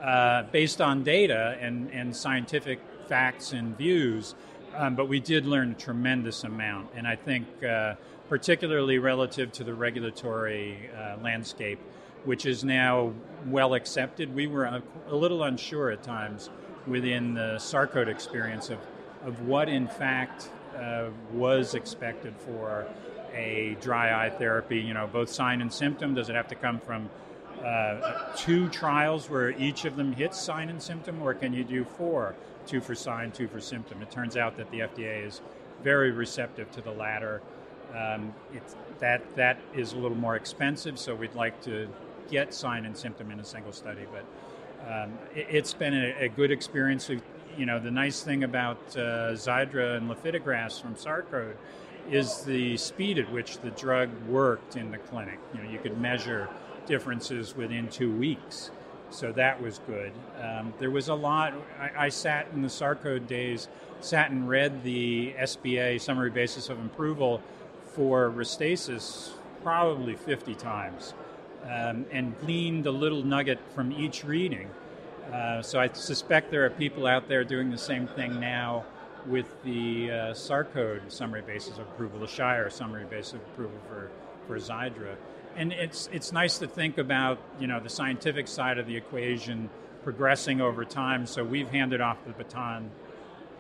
uh, 0.03 0.42
based 0.44 0.81
on 0.81 1.03
data 1.03 1.57
and, 1.61 1.90
and 1.90 2.14
scientific 2.14 2.81
facts 3.09 3.53
and 3.53 3.77
views. 3.77 4.35
Um, 4.76 4.96
but 4.96 5.08
we 5.08 5.20
did 5.20 5.46
learn 5.46 5.70
a 5.70 5.74
tremendous 5.74 6.44
amount, 6.44 6.90
and 6.96 7.06
I 7.06 7.16
think 7.16 7.46
uh, 7.62 7.94
particularly 8.28 8.98
relative 8.98 9.52
to 9.52 9.64
the 9.64 9.72
regulatory 9.72 10.90
uh, 10.96 11.16
landscape 11.22 11.78
which 12.24 12.46
is 12.46 12.64
now 12.64 13.12
well 13.46 13.74
accepted. 13.74 14.34
We 14.34 14.46
were 14.46 14.64
a, 14.64 14.82
a 15.08 15.14
little 15.14 15.42
unsure 15.42 15.90
at 15.90 16.02
times 16.02 16.50
within 16.87 17.34
the 17.34 17.56
Sarcode 17.58 18.08
experience 18.08 18.70
of, 18.70 18.78
of 19.24 19.40
what, 19.42 19.68
in 19.68 19.87
fact, 19.87 20.48
uh, 20.76 21.08
was 21.32 21.74
expected 21.74 22.34
for 22.37 22.87
a 23.32 23.76
dry 23.80 24.26
eye 24.26 24.30
therapy. 24.30 24.80
You 24.80 24.94
know, 24.94 25.06
both 25.06 25.30
sign 25.30 25.60
and 25.60 25.72
symptom. 25.72 26.14
Does 26.14 26.28
it 26.28 26.34
have 26.34 26.48
to 26.48 26.54
come 26.54 26.80
from 26.80 27.10
uh, 27.64 28.35
two 28.37 28.68
trials 28.68 29.31
where 29.31 29.50
each 29.50 29.85
of 29.85 29.96
them 29.96 30.12
hits 30.12 30.38
sign 30.38 30.68
and 30.68 30.83
symptom, 30.83 31.22
or 31.22 31.35
can 31.35 31.53
you 31.53 31.64
do 31.64 31.85
four? 31.85 32.35
Two 32.66 32.81
for 32.81 32.94
sign, 32.94 33.31
two 33.31 33.48
for 33.48 33.61
symptom. 33.61 34.03
It 34.03 34.11
turns 34.11 34.37
out 34.37 34.57
that 34.57 34.70
the 34.70 34.81
FDA 34.81 35.27
is 35.27 35.40
very 35.83 36.11
receptive 36.11 36.70
to 36.72 36.81
the 36.81 36.90
latter. 36.90 37.42
Um, 37.94 38.35
that 38.98 39.22
that 39.37 39.59
is 39.74 39.92
a 39.92 39.96
little 39.96 40.16
more 40.16 40.37
expensive, 40.37 40.98
so 40.98 41.14
we'd 41.14 41.35
like 41.35 41.61
to 41.62 41.88
get 42.31 42.53
sign 42.53 42.87
and 42.87 42.96
symptom 42.96 43.31
in 43.31 43.40
a 43.40 43.44
single 43.44 43.72
study, 43.72 44.07
but 44.12 44.24
um, 44.90 45.12
it, 45.35 45.48
has 45.50 45.74
been 45.74 45.94
a, 45.94 46.24
a, 46.24 46.29
good 46.29 46.50
experience. 46.50 47.09
You 47.57 47.66
know, 47.66 47.79
the 47.79 47.90
nice 47.90 48.22
thing 48.22 48.44
about 48.44 48.79
uh, 48.96 49.33
Xiidra 49.33 49.96
and 49.96 50.11
lifitegrast 50.11 50.83
from 50.83 50.94
Sarcode 50.94 51.55
is 52.11 52.42
the 52.42 52.77
speed 52.77 53.18
at 53.18 53.31
which 53.31 53.59
the 53.59 53.70
drug 53.70 54.11
worked 54.27 54.77
in 54.77 54.90
the 54.90 54.98
clinic. 54.98 55.38
You 55.55 55.62
know, 55.62 55.70
you 55.70 55.79
could 55.79 55.98
measure 55.98 56.48
differences 56.86 57.56
within 57.56 57.88
two 57.88 58.14
weeks, 58.14 58.70
so 59.10 59.32
that 59.32 59.60
was 59.60 59.80
good. 59.86 60.12
Um, 60.40 60.72
there 60.78 60.90
was 60.90 61.08
a 61.08 61.14
lot. 61.14 61.54
I, 61.78 62.06
I 62.06 62.08
sat 62.08 62.46
in 62.54 62.62
the 62.62 62.68
Sarcode 62.68 63.26
days, 63.26 63.68
sat 64.00 64.30
and 64.30 64.48
read 64.48 64.82
the 64.82 65.34
SBA 65.38 66.00
summary 66.00 66.30
basis 66.30 66.68
of 66.68 66.84
approval 66.84 67.42
for 67.94 68.30
Restasis 68.30 69.30
probably 69.62 70.14
50 70.14 70.54
times 70.54 71.14
um, 71.64 72.04
and 72.12 72.38
gleaned 72.40 72.86
a 72.86 72.90
little 72.90 73.24
nugget 73.24 73.58
from 73.74 73.92
each 73.92 74.24
reading. 74.24 74.68
Uh, 75.32 75.62
so 75.62 75.80
I 75.80 75.90
suspect 75.92 76.50
there 76.50 76.66
are 76.66 76.70
people 76.70 77.06
out 77.06 77.28
there 77.28 77.44
doing 77.44 77.70
the 77.70 77.78
same 77.78 78.06
thing 78.06 78.38
now 78.38 78.84
with 79.26 79.46
the 79.64 80.10
uh, 80.10 80.14
Sarcode 80.34 81.10
summary 81.10 81.40
basis 81.40 81.78
of 81.78 81.88
approval, 81.88 82.20
the 82.20 82.26
Shire 82.26 82.68
summary 82.68 83.04
basis 83.04 83.34
of 83.34 83.40
approval 83.40 83.78
for, 83.88 84.10
for 84.46 84.58
Xiidra. 84.58 85.16
And 85.56 85.72
it's, 85.72 86.08
it's 86.12 86.32
nice 86.32 86.58
to 86.58 86.66
think 86.66 86.98
about, 86.98 87.38
you 87.60 87.66
know, 87.66 87.80
the 87.80 87.88
scientific 87.88 88.48
side 88.48 88.78
of 88.78 88.86
the 88.86 88.96
equation 88.96 89.70
progressing 90.02 90.60
over 90.60 90.84
time. 90.84 91.26
So 91.26 91.44
we've 91.44 91.70
handed 91.70 92.00
off 92.00 92.18
the 92.26 92.32
baton 92.32 92.90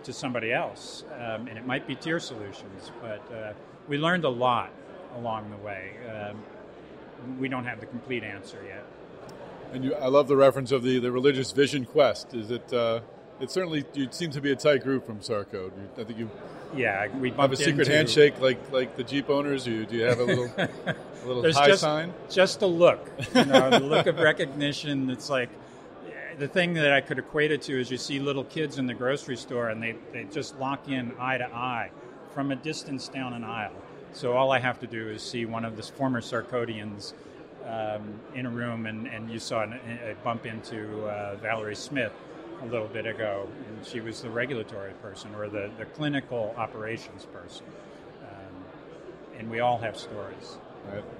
to 0.02 0.12
somebody 0.12 0.52
else, 0.52 1.02
um, 1.14 1.48
and 1.48 1.56
it 1.56 1.66
might 1.66 1.86
be 1.86 1.94
Tear 1.94 2.20
Solutions, 2.20 2.92
but 3.00 3.32
uh, 3.32 3.54
we 3.88 3.96
learned 3.96 4.24
a 4.24 4.28
lot 4.28 4.70
along 5.16 5.50
the 5.50 5.56
way. 5.56 5.92
Um, 6.06 6.42
we 7.38 7.48
don't 7.48 7.64
have 7.64 7.80
the 7.80 7.86
complete 7.86 8.22
answer 8.22 8.58
yet. 8.66 8.84
And 9.72 9.84
you, 9.84 9.94
I 9.94 10.08
love 10.08 10.28
the 10.28 10.36
reference 10.36 10.72
of 10.72 10.82
the, 10.82 10.98
the 10.98 11.10
religious 11.10 11.52
vision 11.52 11.86
quest. 11.86 12.34
Is 12.34 12.50
it? 12.50 12.70
Uh, 12.72 13.00
it 13.40 13.50
certainly 13.50 13.84
you 13.94 14.08
seem 14.10 14.30
to 14.30 14.40
be 14.40 14.52
a 14.52 14.56
tight 14.56 14.82
group 14.82 15.06
from 15.06 15.20
Sarcode. 15.20 15.72
I 15.98 16.04
think 16.04 16.18
you. 16.18 16.30
Yeah, 16.76 17.06
we 17.18 17.30
have 17.30 17.52
a 17.52 17.56
secret 17.56 17.86
into, 17.86 17.92
handshake 17.92 18.40
like 18.40 18.72
like 18.72 18.96
the 18.96 19.04
Jeep 19.04 19.30
owners. 19.30 19.66
You 19.66 19.86
do 19.86 19.96
you 19.96 20.04
have 20.04 20.18
a 20.18 20.24
little 20.24 20.44
a 20.58 20.96
little 21.26 21.42
There's 21.42 21.56
high 21.56 21.68
just, 21.68 21.82
sign? 21.82 22.12
Just 22.30 22.62
a 22.62 22.66
look, 22.66 23.10
you 23.34 23.44
know, 23.44 23.70
the 23.70 23.80
look 23.80 24.06
of 24.06 24.18
recognition. 24.18 25.10
It's 25.10 25.30
like 25.30 25.50
the 26.38 26.48
thing 26.48 26.74
that 26.74 26.92
I 26.92 27.00
could 27.00 27.18
equate 27.18 27.52
it 27.52 27.62
to 27.62 27.80
is 27.80 27.90
you 27.90 27.96
see 27.96 28.18
little 28.18 28.44
kids 28.44 28.78
in 28.78 28.86
the 28.86 28.94
grocery 28.94 29.36
store 29.36 29.68
and 29.68 29.82
they, 29.82 29.94
they 30.12 30.24
just 30.24 30.58
lock 30.58 30.88
in 30.88 31.12
eye 31.18 31.38
to 31.38 31.46
eye 31.46 31.90
from 32.32 32.50
a 32.50 32.56
distance 32.56 33.08
down 33.08 33.32
an 33.32 33.44
aisle. 33.44 33.72
So 34.12 34.32
all 34.32 34.52
I 34.52 34.58
have 34.58 34.80
to 34.80 34.86
do 34.86 35.08
is 35.08 35.22
see 35.22 35.44
one 35.44 35.64
of 35.64 35.76
the 35.76 35.82
former 35.82 36.20
Sarcodians 36.20 37.14
um, 37.66 38.20
in 38.34 38.46
a 38.46 38.50
room, 38.50 38.86
and, 38.86 39.06
and 39.06 39.30
you 39.30 39.38
saw 39.38 39.62
a 39.62 40.14
bump 40.22 40.46
into 40.46 41.06
uh, 41.06 41.36
Valerie 41.36 41.74
Smith 41.74 42.12
a 42.64 42.70
little 42.70 42.88
bit 42.88 43.06
ago, 43.06 43.48
and 43.68 43.86
she 43.86 44.00
was 44.00 44.22
the 44.22 44.30
regulatory 44.30 44.92
person 44.94 45.34
or 45.34 45.48
the, 45.48 45.70
the 45.78 45.84
clinical 45.84 46.54
operations 46.56 47.26
person. 47.26 47.66
Um, 48.22 48.64
and 49.38 49.50
we 49.50 49.60
all 49.60 49.78
have 49.78 49.96
stories. 49.96 50.58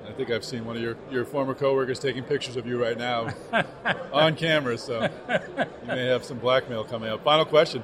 I 0.07 0.12
think 0.12 0.30
I've 0.30 0.44
seen 0.44 0.64
one 0.66 0.76
of 0.76 0.83
your, 0.83 0.96
your 1.11 1.24
former 1.24 1.54
coworkers 1.54 1.98
taking 1.98 2.22
pictures 2.22 2.57
of 2.57 2.66
you 2.66 2.80
right 2.83 2.98
now 2.98 3.28
on 4.12 4.37
camera, 4.37 4.76
so 4.76 5.09
you 5.28 5.88
may 5.88 6.07
have 6.07 6.22
some 6.24 6.38
blackmail 6.38 6.85
coming 6.85 7.09
up. 7.09 7.24
Final 7.24 7.46
question. 7.46 7.83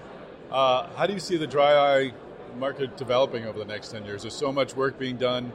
Uh, 0.50 0.88
how 0.96 1.06
do 1.06 1.14
you 1.14 1.20
see 1.20 1.36
the 1.36 1.46
dry 1.46 1.74
eye 1.74 2.12
market 2.58 2.96
developing 2.96 3.46
over 3.46 3.58
the 3.58 3.64
next 3.64 3.92
10 3.92 4.04
years? 4.04 4.22
There's 4.22 4.34
so 4.34 4.52
much 4.52 4.76
work 4.76 4.98
being 4.98 5.16
done. 5.16 5.52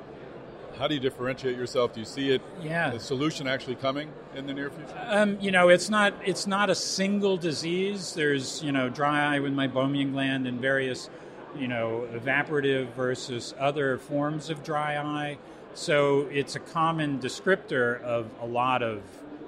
How 0.77 0.87
do 0.87 0.95
you 0.95 0.99
differentiate 0.99 1.57
yourself? 1.57 1.93
Do 1.93 1.99
you 2.01 2.05
see 2.05 2.31
it, 2.31 2.41
yeah. 2.61 2.89
the 2.89 2.99
solution 2.99 3.47
actually 3.47 3.75
coming 3.75 4.11
in 4.35 4.45
the 4.45 4.53
near 4.53 4.69
future? 4.69 4.93
Um, 5.07 5.37
you 5.39 5.51
know, 5.51 5.69
it's 5.69 5.89
not 5.89 6.13
it's 6.25 6.47
not 6.47 6.69
a 6.69 6.75
single 6.75 7.37
disease. 7.37 8.13
There's 8.13 8.61
you 8.61 8.71
know 8.71 8.89
dry 8.89 9.35
eye 9.35 9.39
with 9.39 9.53
meibomian 9.53 10.11
gland 10.11 10.47
and 10.47 10.59
various 10.59 11.09
you 11.57 11.67
know 11.67 12.07
evaporative 12.13 12.93
versus 12.93 13.53
other 13.57 13.97
forms 13.97 14.49
of 14.49 14.63
dry 14.63 14.97
eye. 14.97 15.37
So 15.73 16.21
it's 16.31 16.55
a 16.55 16.59
common 16.59 17.19
descriptor 17.19 18.01
of 18.01 18.29
a 18.41 18.45
lot 18.45 18.81
of 18.81 19.01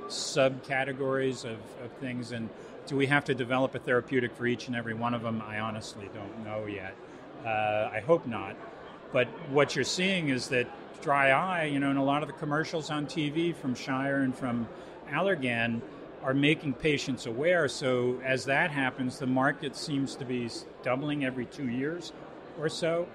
subcategories 0.08 1.46
of, 1.46 1.58
of 1.84 1.92
things. 2.00 2.32
And 2.32 2.50
do 2.86 2.96
we 2.96 3.08
have 3.08 3.26
to 3.26 3.36
develop 3.36 3.76
a 3.76 3.80
therapeutic 3.80 4.36
for 4.36 4.46
each 4.46 4.68
and 4.68 4.76
every 4.76 4.94
one 4.94 5.14
of 5.14 5.22
them? 5.22 5.42
I 5.46 5.60
honestly 5.60 6.10
don't 6.14 6.44
know 6.44 6.66
yet. 6.66 6.96
Uh, 7.46 7.90
I 7.94 8.02
hope 8.06 8.26
not. 8.28 8.56
But 9.14 9.28
what 9.50 9.76
you're 9.76 9.86
seeing 9.86 10.30
is 10.30 10.50
that 10.50 10.68
dry 11.08 11.30
eye, 11.30 11.64
you 11.64 11.80
know, 11.80 11.90
and 11.90 11.98
a 11.98 12.04
lot 12.04 12.22
of 12.22 12.28
the 12.28 12.34
commercials 12.34 12.90
on 12.90 13.06
TV 13.06 13.56
from 13.56 13.74
Shire 13.74 14.24
and 14.24 14.36
from 14.36 14.68
Allergan 15.10 15.80
are 16.22 16.34
making 16.34 16.74
patients 16.74 17.28
aware. 17.28 17.70
So 17.70 18.20
as 18.26 18.44
that 18.44 18.72
happens, 18.72 19.18
the 19.18 19.26
market 19.26 19.78
seems 19.78 20.18
to 20.18 20.26
be 20.26 20.50
doubling 20.84 21.24
every 21.24 21.46
two 21.46 21.70
years 21.70 22.12
or 22.60 22.68
so. 22.68 23.08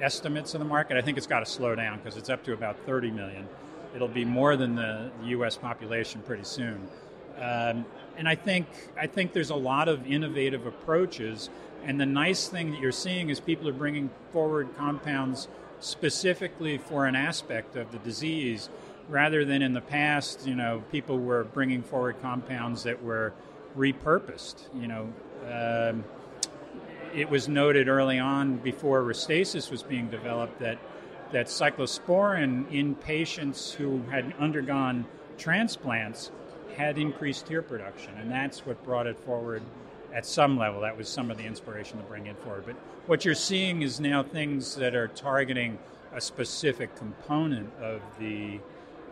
Estimates 0.00 0.54
of 0.54 0.60
the 0.60 0.64
market, 0.64 0.96
I 0.96 1.00
think 1.00 1.18
it's 1.18 1.26
got 1.26 1.40
to 1.40 1.46
slow 1.46 1.74
down 1.74 1.98
because 1.98 2.16
it's 2.16 2.30
up 2.30 2.44
to 2.44 2.52
about 2.52 2.78
30 2.86 3.10
million. 3.10 3.48
It'll 3.92 4.06
be 4.06 4.24
more 4.24 4.54
than 4.54 4.76
the 4.76 5.10
U.S. 5.24 5.56
population 5.56 6.22
pretty 6.24 6.44
soon. 6.44 6.86
Um, 7.38 7.84
and 8.16 8.28
I 8.28 8.36
think 8.36 8.68
I 8.96 9.08
think 9.08 9.32
there's 9.32 9.50
a 9.50 9.56
lot 9.56 9.88
of 9.88 10.06
innovative 10.06 10.64
approaches 10.64 11.50
and 11.84 12.00
the 12.00 12.06
nice 12.06 12.48
thing 12.48 12.70
that 12.70 12.80
you're 12.80 12.92
seeing 12.92 13.30
is 13.30 13.40
people 13.40 13.68
are 13.68 13.72
bringing 13.72 14.10
forward 14.32 14.68
compounds 14.76 15.48
specifically 15.82 16.78
for 16.78 17.06
an 17.06 17.16
aspect 17.16 17.76
of 17.76 17.92
the 17.92 17.98
disease 17.98 18.68
rather 19.08 19.44
than 19.44 19.62
in 19.62 19.72
the 19.72 19.80
past, 19.80 20.46
you 20.46 20.54
know, 20.54 20.82
people 20.90 21.18
were 21.18 21.44
bringing 21.44 21.82
forward 21.82 22.20
compounds 22.22 22.84
that 22.84 23.02
were 23.02 23.32
repurposed. 23.76 24.62
You 24.74 24.88
know, 24.88 25.12
um, 25.50 26.04
it 27.14 27.28
was 27.28 27.48
noted 27.48 27.88
early 27.88 28.18
on 28.18 28.56
before 28.56 29.02
Restasis 29.02 29.70
was 29.70 29.82
being 29.82 30.08
developed 30.08 30.58
that 30.60 30.78
that 31.32 31.46
cyclosporin 31.46 32.70
in 32.70 32.94
patients 32.94 33.72
who 33.72 34.02
had 34.10 34.34
undergone 34.38 35.06
transplants 35.38 36.30
had 36.76 36.98
increased 36.98 37.46
tear 37.46 37.62
production, 37.62 38.12
and 38.18 38.30
that's 38.30 38.66
what 38.66 38.82
brought 38.84 39.06
it 39.06 39.18
forward 39.20 39.62
at 40.12 40.26
some 40.26 40.58
level. 40.58 40.80
That 40.80 40.96
was 40.96 41.08
some 41.08 41.30
of 41.30 41.38
the 41.38 41.44
inspiration 41.44 41.98
to 41.98 42.04
bring 42.04 42.26
it 42.26 42.38
forward. 42.38 42.64
But 42.66 42.76
what 43.06 43.24
you're 43.24 43.34
seeing 43.34 43.82
is 43.82 44.00
now 44.00 44.22
things 44.22 44.74
that 44.76 44.94
are 44.94 45.08
targeting 45.08 45.78
a 46.14 46.20
specific 46.20 46.94
component 46.96 47.72
of 47.80 48.00
the 48.18 48.60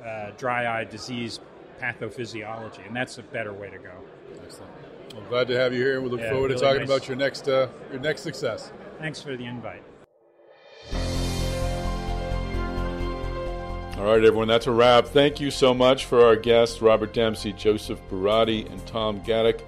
uh, 0.04 0.30
dry 0.36 0.80
eye 0.80 0.84
disease 0.84 1.40
pathophysiology, 1.80 2.86
and 2.86 2.94
that's 2.94 3.18
a 3.18 3.22
better 3.22 3.52
way 3.52 3.70
to 3.70 3.78
go. 3.78 3.92
Excellent. 4.44 4.70
Well, 5.14 5.24
glad 5.28 5.48
to 5.48 5.58
have 5.58 5.72
you 5.72 5.82
here. 5.82 5.94
And 5.94 6.04
we 6.04 6.10
look 6.10 6.20
yeah, 6.20 6.30
forward 6.30 6.50
really 6.50 6.60
to 6.60 6.66
talking 6.66 6.80
nice. 6.80 6.88
about 6.88 7.08
your 7.08 7.16
next 7.16 7.48
uh, 7.48 7.68
your 7.90 8.00
next 8.00 8.22
success. 8.22 8.70
Thanks 8.98 9.20
for 9.20 9.36
the 9.36 9.44
invite. 9.44 9.82
All 13.96 14.06
right, 14.06 14.24
everyone, 14.24 14.48
that's 14.48 14.66
a 14.66 14.72
wrap. 14.72 15.08
Thank 15.08 15.40
you 15.40 15.50
so 15.50 15.74
much 15.74 16.06
for 16.06 16.24
our 16.24 16.34
guests, 16.34 16.80
Robert 16.80 17.12
Dempsey, 17.12 17.52
Joseph 17.52 18.00
Boorady, 18.10 18.70
and 18.70 18.86
Tom 18.86 19.20
Gadek 19.20 19.60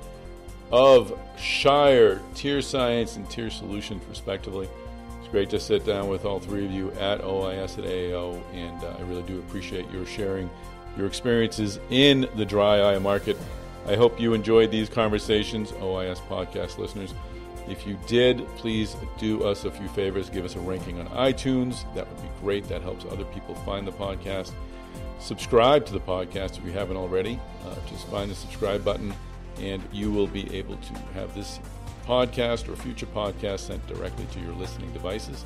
of 0.73 1.19
Shire, 1.37 2.21
Tear 2.35 2.63
Science, 2.63 3.17
and 3.17 3.29
Tear 3.31 3.51
Solutions, 3.51 4.03
respectively. 4.09 4.69
It's 5.21 5.29
great 5.29 5.51
to 5.51 5.61
sit 5.61 5.85
down 5.85 6.09
with 6.09 6.25
all 6.25 6.41
three 6.41 6.65
of 6.65 6.73
you 6.73 6.91
at 6.93 7.21
OIS 7.21 7.79
at 7.79 7.85
AAO, 7.85 8.43
and 8.55 8.83
uh, 8.83 8.97
I 8.99 9.03
really 9.03 9.23
do 9.23 9.39
appreciate 9.39 9.91
your 9.91 10.07
sharing 10.07 10.51
your 10.97 11.07
experiences 11.07 11.79
in 11.91 12.29
the 12.37 12.45
dry 12.45 12.95
eye 12.95 12.99
market. 12.99 13.37
I 13.87 13.97
hope 13.97 14.21
you 14.21 14.35
enjoyed 14.35 14.71
these 14.71 14.89
conversations, 14.89 15.73
OIS 15.73 16.21
podcast 16.29 16.79
listeners. 16.79 17.15
If 17.69 17.87
you 17.87 17.99
did, 18.07 18.47
please 18.57 18.97
do 19.19 19.45
us 19.45 19.65
a 19.65 19.71
few 19.71 19.89
favors. 19.89 20.29
Give 20.29 20.45
us 20.45 20.57
a 20.57 20.61
ranking 20.61 21.01
on 21.01 21.07
iTunes. 21.09 21.85
That 21.95 22.09
would 22.09 22.23
be 22.23 22.29
great. 22.41 22.69
That 22.69 22.83
helps 22.83 23.05
other 23.05 23.25
people 23.25 23.55
find 23.57 23.87
the 23.87 23.93
podcast. 23.93 24.53
Subscribe 25.21 25.87
to 25.87 25.93
the 25.93 26.01
podcast 26.01 26.59
if 26.59 26.65
you 26.65 26.73
haven't 26.73 26.97
already. 26.97 27.39
Uh, 27.65 27.75
just 27.89 28.07
find 28.09 28.31
the 28.31 28.35
subscribe 28.35 28.85
button, 28.85 29.15
and 29.59 29.83
you 29.93 30.11
will 30.11 30.27
be 30.27 30.53
able 30.55 30.77
to 30.77 30.95
have 31.15 31.35
this 31.35 31.61
podcast 32.07 32.69
or 32.69 32.77
future 32.77 33.07
podcast 33.07 33.61
sent 33.61 33.87
directly 33.87 34.27
to 34.33 34.41
your 34.41 34.53
listening 34.55 34.93
devices. 34.93 35.45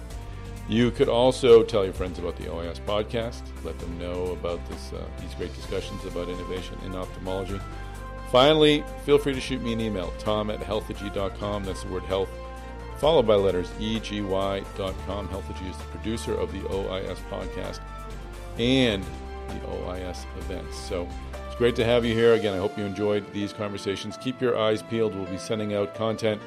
You 0.69 0.91
could 0.91 1.09
also 1.09 1.63
tell 1.63 1.85
your 1.85 1.95
friends 1.95 2.19
about 2.19 2.37
the 2.37 2.45
OIS 2.45 2.81
podcast. 2.81 3.43
Let 3.63 3.79
them 3.79 3.99
know 3.99 4.33
about 4.33 4.67
this, 4.69 4.93
uh, 4.93 5.05
these 5.21 5.33
great 5.35 5.55
discussions 5.55 6.05
about 6.05 6.29
innovation 6.29 6.77
in 6.85 6.95
ophthalmology. 6.97 7.61
Finally, 8.33 8.85
feel 9.05 9.19
free 9.19 9.33
to 9.33 9.41
shoot 9.41 9.63
me 9.63 9.73
an 9.73 9.81
email, 9.81 10.13
tom 10.19 10.51
at 10.51 10.59
healthegy.com. 10.61 11.65
That's 11.65 11.85
the 11.85 11.89
word 11.91 12.03
health, 12.05 12.29
followed 12.99 13.27
by 13.27 13.37
letters 13.37 13.71
eg.com. 13.81 15.29
Healthegy 15.29 15.71
is 15.71 15.77
the 15.77 15.85
producer 15.85 16.35
of 16.35 16.53
the 16.53 16.59
OIS 16.69 17.19
podcast 17.31 17.81
and 18.59 19.05
the 19.49 19.61
OIS 19.69 20.27
events. 20.39 20.77
So 20.77 21.09
it's 21.57 21.59
great 21.59 21.77
to 21.77 21.87
have 21.87 22.05
you 22.05 22.13
here. 22.13 22.35
Again, 22.35 22.53
I 22.53 22.59
hope 22.59 22.77
you 22.77 22.85
enjoyed 22.85 23.33
these 23.33 23.55
conversations. 23.55 24.19
Keep 24.19 24.43
your 24.43 24.59
eyes 24.59 24.83
peeled. 24.83 25.15
We'll 25.15 25.25
be 25.25 25.39
sending 25.39 25.73
out 25.73 25.95
content 25.95 26.43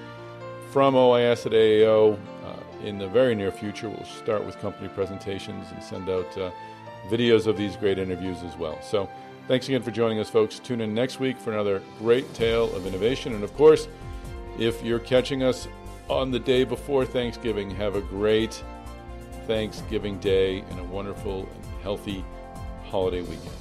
from 0.70 0.94
OIS 0.94 1.48
at 1.48 1.52
AAO 1.52 2.14
uh, 2.14 2.86
in 2.86 3.00
the 3.00 3.08
very 3.08 3.34
near 3.34 3.52
future. 3.52 3.90
We'll 3.90 4.06
start 4.06 4.46
with 4.46 4.60
company 4.60 4.88
presentations 4.90 5.72
and 5.72 5.84
send 5.84 6.10
out 6.10 6.38
uh, 6.38 6.52
videos 7.08 7.48
of 7.48 7.58
these 7.58 7.76
great 7.76 7.98
interviews 7.98 8.44
as 8.44 8.56
well. 8.56 8.80
So 8.84 9.10
Thanks 9.48 9.68
again 9.68 9.82
for 9.82 9.90
joining 9.90 10.20
us, 10.20 10.30
folks. 10.30 10.60
Tune 10.60 10.80
in 10.80 10.94
next 10.94 11.20
week 11.20 11.36
for 11.40 11.52
another 11.52 11.82
great 11.98 12.32
tale 12.36 12.72
of 12.76 12.86
innovation. 12.86 13.34
And 13.34 13.44
of 13.44 13.52
course, 13.56 13.88
if 14.60 14.84
you're 14.84 15.00
catching 15.00 15.42
us 15.42 15.68
on 16.08 16.30
the 16.30 16.38
day 16.38 16.64
before 16.64 17.04
Thanksgiving, 17.04 17.72
have 17.72 17.96
a 17.96 18.02
great 18.02 18.64
Thanksgiving 19.48 20.20
day 20.20 20.60
and 20.60 20.80
a 20.80 20.84
wonderful 20.84 21.50
and 21.52 21.66
healthy 21.82 22.24
holiday 22.92 23.22
weekend. 23.22 23.59